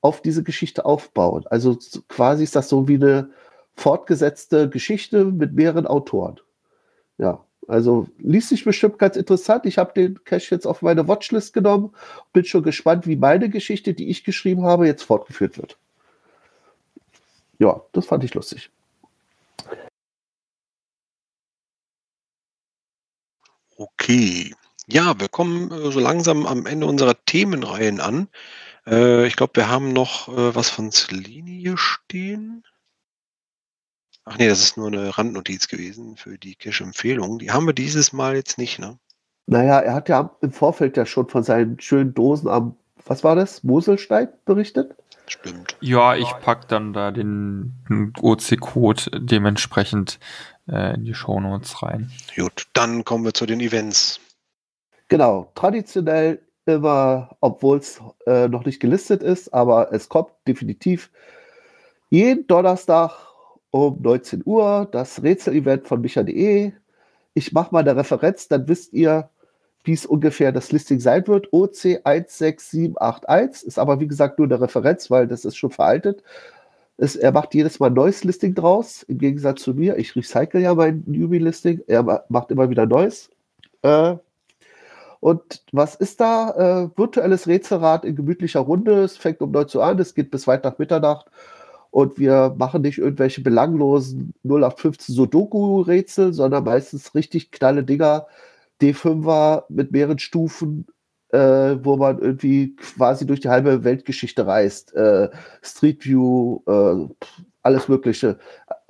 [0.00, 1.44] auf diese Geschichte aufbauen.
[1.48, 3.30] Also quasi ist das so wie eine
[3.74, 6.40] fortgesetzte Geschichte mit mehreren Autoren.
[7.18, 9.66] Ja, also liest sich bestimmt ganz interessant.
[9.66, 11.94] Ich habe den Cache jetzt auf meine Watchlist genommen.
[12.32, 15.78] Bin schon gespannt, wie meine Geschichte, die ich geschrieben habe, jetzt fortgeführt wird.
[17.58, 18.70] Ja, das fand ich lustig.
[23.76, 24.54] Okay.
[24.86, 28.28] Ja, wir kommen äh, so langsam am Ende unserer Themenreihen an.
[28.86, 32.64] Äh, ich glaube, wir haben noch äh, was von Celine hier stehen.
[34.24, 37.38] Ach nee, das ist nur eine Randnotiz gewesen für die Cache-Empfehlung.
[37.38, 38.98] Die haben wir dieses Mal jetzt nicht, ne?
[39.46, 43.36] Naja, er hat ja im Vorfeld ja schon von seinen schönen Dosen am, was war
[43.36, 44.94] das, Moselstein berichtet.
[45.26, 45.76] Stimmt.
[45.80, 47.74] Ja, ich pack dann da den
[48.20, 50.18] OC-Code dementsprechend
[50.68, 52.10] äh, in die Shownotes rein.
[52.36, 54.20] Gut, dann kommen wir zu den Events.
[55.08, 61.10] Genau, traditionell immer, obwohl es äh, noch nicht gelistet ist, aber es kommt definitiv
[62.10, 63.12] jeden Donnerstag
[63.74, 66.70] um 19 Uhr das Rätsel-Event von micha.de.
[67.34, 69.30] Ich mache mal eine Referenz, dann wisst ihr,
[69.82, 71.52] wie es ungefähr das Listing sein wird.
[71.52, 76.22] OC 16781 ist aber wie gesagt nur eine Referenz, weil das ist schon veraltet.
[76.98, 79.98] Es, er macht jedes Mal ein neues Listing draus, im Gegensatz zu mir.
[79.98, 81.82] Ich recycle ja mein Newbie-Listing.
[81.88, 83.28] Er macht immer wieder neues.
[83.82, 84.14] Äh,
[85.18, 86.50] und was ist da?
[86.84, 89.02] Äh, virtuelles Rätselrad in gemütlicher Runde.
[89.02, 91.28] Es fängt um 9 Uhr an, es geht bis weit nach Mitternacht
[91.94, 98.26] und wir machen nicht irgendwelche belanglosen 0815 Sudoku-Rätsel, sondern meistens richtig knalle Dinger,
[98.82, 100.88] D5er mit mehreren Stufen,
[101.28, 101.38] äh,
[101.84, 104.92] wo man irgendwie quasi durch die halbe Weltgeschichte reist.
[104.96, 105.28] Äh,
[105.62, 107.06] Street View, äh,
[107.62, 108.40] alles Mögliche.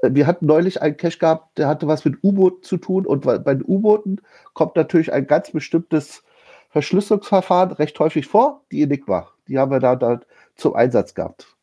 [0.00, 3.54] Wir hatten neulich einen Cache gehabt, der hatte was mit U-Booten zu tun und bei
[3.54, 4.22] den U-Booten
[4.54, 6.22] kommt natürlich ein ganz bestimmtes
[6.70, 9.28] Verschlüsselungsverfahren recht häufig vor, die Enigma.
[9.46, 10.20] Die haben wir da, da
[10.56, 11.53] zum Einsatz gehabt.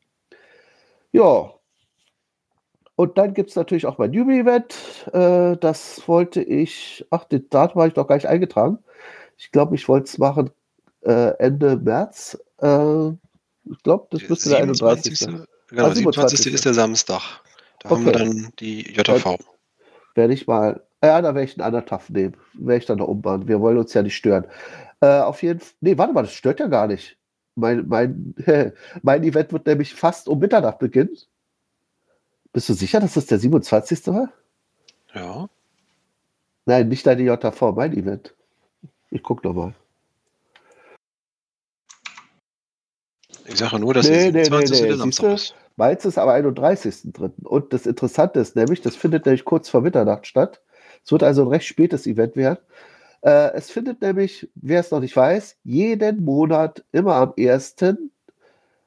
[1.11, 1.53] Ja.
[2.95, 4.75] Und dann gibt es natürlich auch mein Newbie-Event.
[5.13, 8.79] Äh, das wollte ich, ach, den Datum habe ich noch gar nicht eingetragen.
[9.37, 10.51] Ich glaube, ich wollte es machen
[11.01, 12.37] äh, Ende März.
[12.61, 15.19] Äh, ich glaube, das müsste der 31.
[15.19, 16.53] Genau, der 27.
[16.53, 17.21] ist der Samstag.
[17.79, 17.95] Da okay.
[17.95, 19.37] haben wir dann die JV.
[20.13, 22.35] Werde ich mal, ja, da werde ich einen anderen Tag nehmen.
[22.53, 23.47] Werde ich dann noch umbauen.
[23.47, 24.45] Wir wollen uns ja nicht stören.
[24.99, 27.17] Äh, auf jeden Fall, nee, warte mal, das stört ja gar nicht.
[27.55, 28.35] Mein, mein,
[29.01, 31.17] mein Event wird nämlich fast um Mitternacht beginnen.
[32.53, 34.07] Bist du sicher, dass das der 27.
[34.07, 34.29] war?
[35.13, 35.49] Ja.
[36.65, 38.35] Nein, nicht deine JV, mein Event.
[39.09, 39.73] Ich guck noch mal.
[43.45, 44.81] Ich sage nur, dass nee, der 27.
[44.81, 44.97] Nee, nee, nee.
[44.97, 45.55] Samstag ist.
[45.75, 47.31] Meins ist aber 31.3.
[47.43, 50.61] Und das Interessante ist nämlich, das findet nämlich kurz vor Mitternacht statt.
[51.03, 52.59] Es wird also ein recht spätes Event werden.
[53.21, 57.75] Äh, es findet nämlich, wer es noch nicht weiß, jeden Monat immer am 1.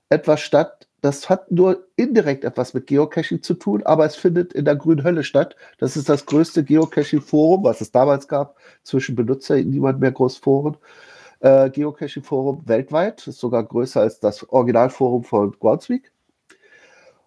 [0.09, 0.89] etwas statt.
[1.01, 5.05] Das hat nur indirekt etwas mit Geocaching zu tun, aber es findet in der Grünen
[5.05, 5.55] Hölle statt.
[5.78, 10.76] Das ist das größte Geocaching-Forum, was es damals gab, zwischen Benutzer, niemand mehr groß Foren.
[11.41, 16.11] Äh, Geocaching-Forum weltweit, ist sogar größer als das Originalforum von Groundspeak.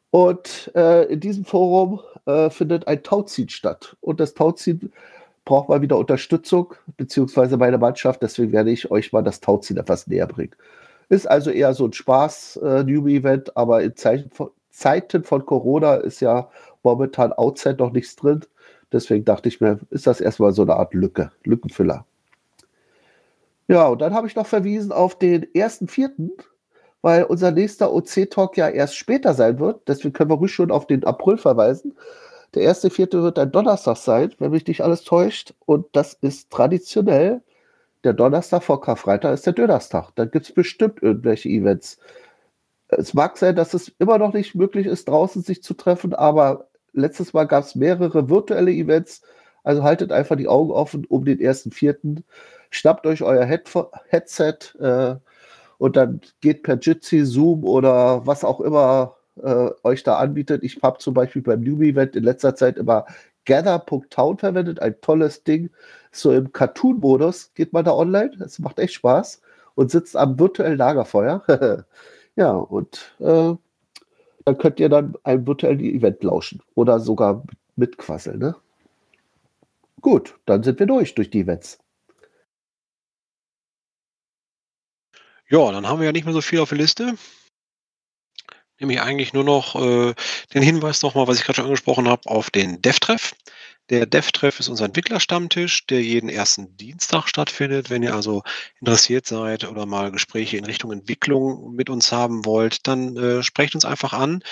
[0.10, 3.96] Und äh, in diesem Forum äh, findet ein Tauziehen statt.
[4.02, 4.92] Und das Tauziehen
[5.48, 8.22] braucht mal wieder Unterstützung, beziehungsweise meine Mannschaft.
[8.22, 10.56] Deswegen werde ich euch mal das Tauziehen etwas näher bringen.
[11.10, 16.20] Ist also eher so ein Spaß-Newbie-Event, äh, aber in Zeiten von, Zeiten von Corona ist
[16.20, 16.50] ja
[16.84, 18.42] momentan outside noch nichts drin.
[18.92, 22.06] Deswegen dachte ich mir, ist das erstmal so eine Art Lücke, Lückenfüller.
[23.70, 26.32] Ja, und dann habe ich noch verwiesen auf den 1.4.,
[27.02, 29.88] weil unser nächster OC-Talk ja erst später sein wird.
[29.88, 31.96] Deswegen können wir ruhig schon auf den April verweisen.
[32.54, 35.54] Der erste Vierte wird ein Donnerstag sein, wenn mich nicht alles täuscht.
[35.66, 37.42] Und das ist traditionell.
[38.04, 40.12] Der Donnerstag vor Karfreitag ist der Dönerstag.
[40.16, 42.00] Da gibt es bestimmt irgendwelche Events.
[42.90, 46.68] Es mag sein, dass es immer noch nicht möglich ist, draußen sich zu treffen, aber
[46.94, 49.24] letztes Mal gab es mehrere virtuelle Events.
[49.64, 52.24] Also haltet einfach die Augen offen um den ersten Vierten.
[52.70, 53.70] Schnappt euch euer Head
[54.08, 55.16] Headset äh,
[55.78, 60.64] und dann geht per Jitsi, Zoom oder was auch immer äh, euch da anbietet.
[60.64, 63.06] Ich habe zum Beispiel beim Newbie-Event in letzter Zeit immer
[63.46, 65.70] Gather.town verwendet, ein tolles Ding.
[66.12, 68.32] So im Cartoon-Modus geht man da online.
[68.44, 69.42] Es macht echt Spaß
[69.76, 71.44] und sitzt am virtuellen Lagerfeuer.
[72.36, 73.54] ja, und äh,
[74.46, 77.44] dann könnt ihr dann einem virtuellen Event lauschen oder sogar
[77.76, 78.40] mitquasseln.
[78.40, 78.56] Ne?
[80.02, 81.80] Gut, dann sind wir durch, durch die Events.
[85.50, 87.16] Ja, dann haben wir ja nicht mehr so viel auf der Liste
[88.80, 90.14] nämlich eigentlich nur noch äh,
[90.54, 93.34] den Hinweis nochmal, was ich gerade schon angesprochen habe, auf den DevTreff.
[93.90, 97.90] Der DevTreff ist unser Entwicklerstammtisch, der jeden ersten Dienstag stattfindet.
[97.90, 98.44] Wenn ihr also
[98.82, 103.76] interessiert seid oder mal Gespräche in Richtung Entwicklung mit uns haben wollt, dann äh, sprecht
[103.76, 104.44] uns einfach an.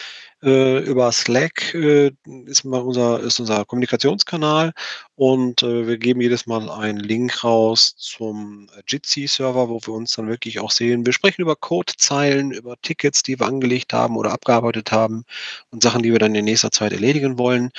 [0.41, 2.11] Äh, über Slack äh,
[2.45, 4.71] ist, mal unser, ist unser Kommunikationskanal
[5.15, 10.29] und äh, wir geben jedes Mal einen Link raus zum Jitsi-Server, wo wir uns dann
[10.29, 11.05] wirklich auch sehen.
[11.05, 15.25] Wir sprechen über Codezeilen, über Tickets, die wir angelegt haben oder abgearbeitet haben
[15.71, 17.71] und Sachen, die wir dann in nächster Zeit erledigen wollen.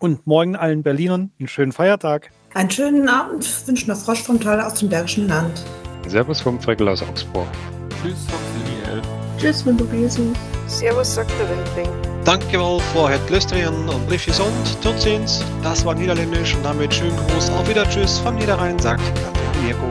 [0.00, 2.30] und morgen allen Berlinern einen schönen Feiertag.
[2.54, 5.64] Einen schönen Abend wünscht noch Frosch vom Tal aus dem Bergischen Land.
[6.08, 7.46] Servus vom Freckel aus Augsburg.
[8.02, 9.02] Tschüss vom Liel.
[9.38, 10.34] Tschüss von Lubesen.
[10.66, 12.13] Servus, sagt der Windling.
[12.24, 14.80] Dankjewel voor het luisteren und blief gezond.
[14.80, 15.42] Tot ziens.
[15.62, 17.50] Das war Niederländisch und damit schönen Gruß.
[17.50, 19.02] Auf wieder Tschüss vom Niederrhein, sagt
[19.62, 19.88] Mirko.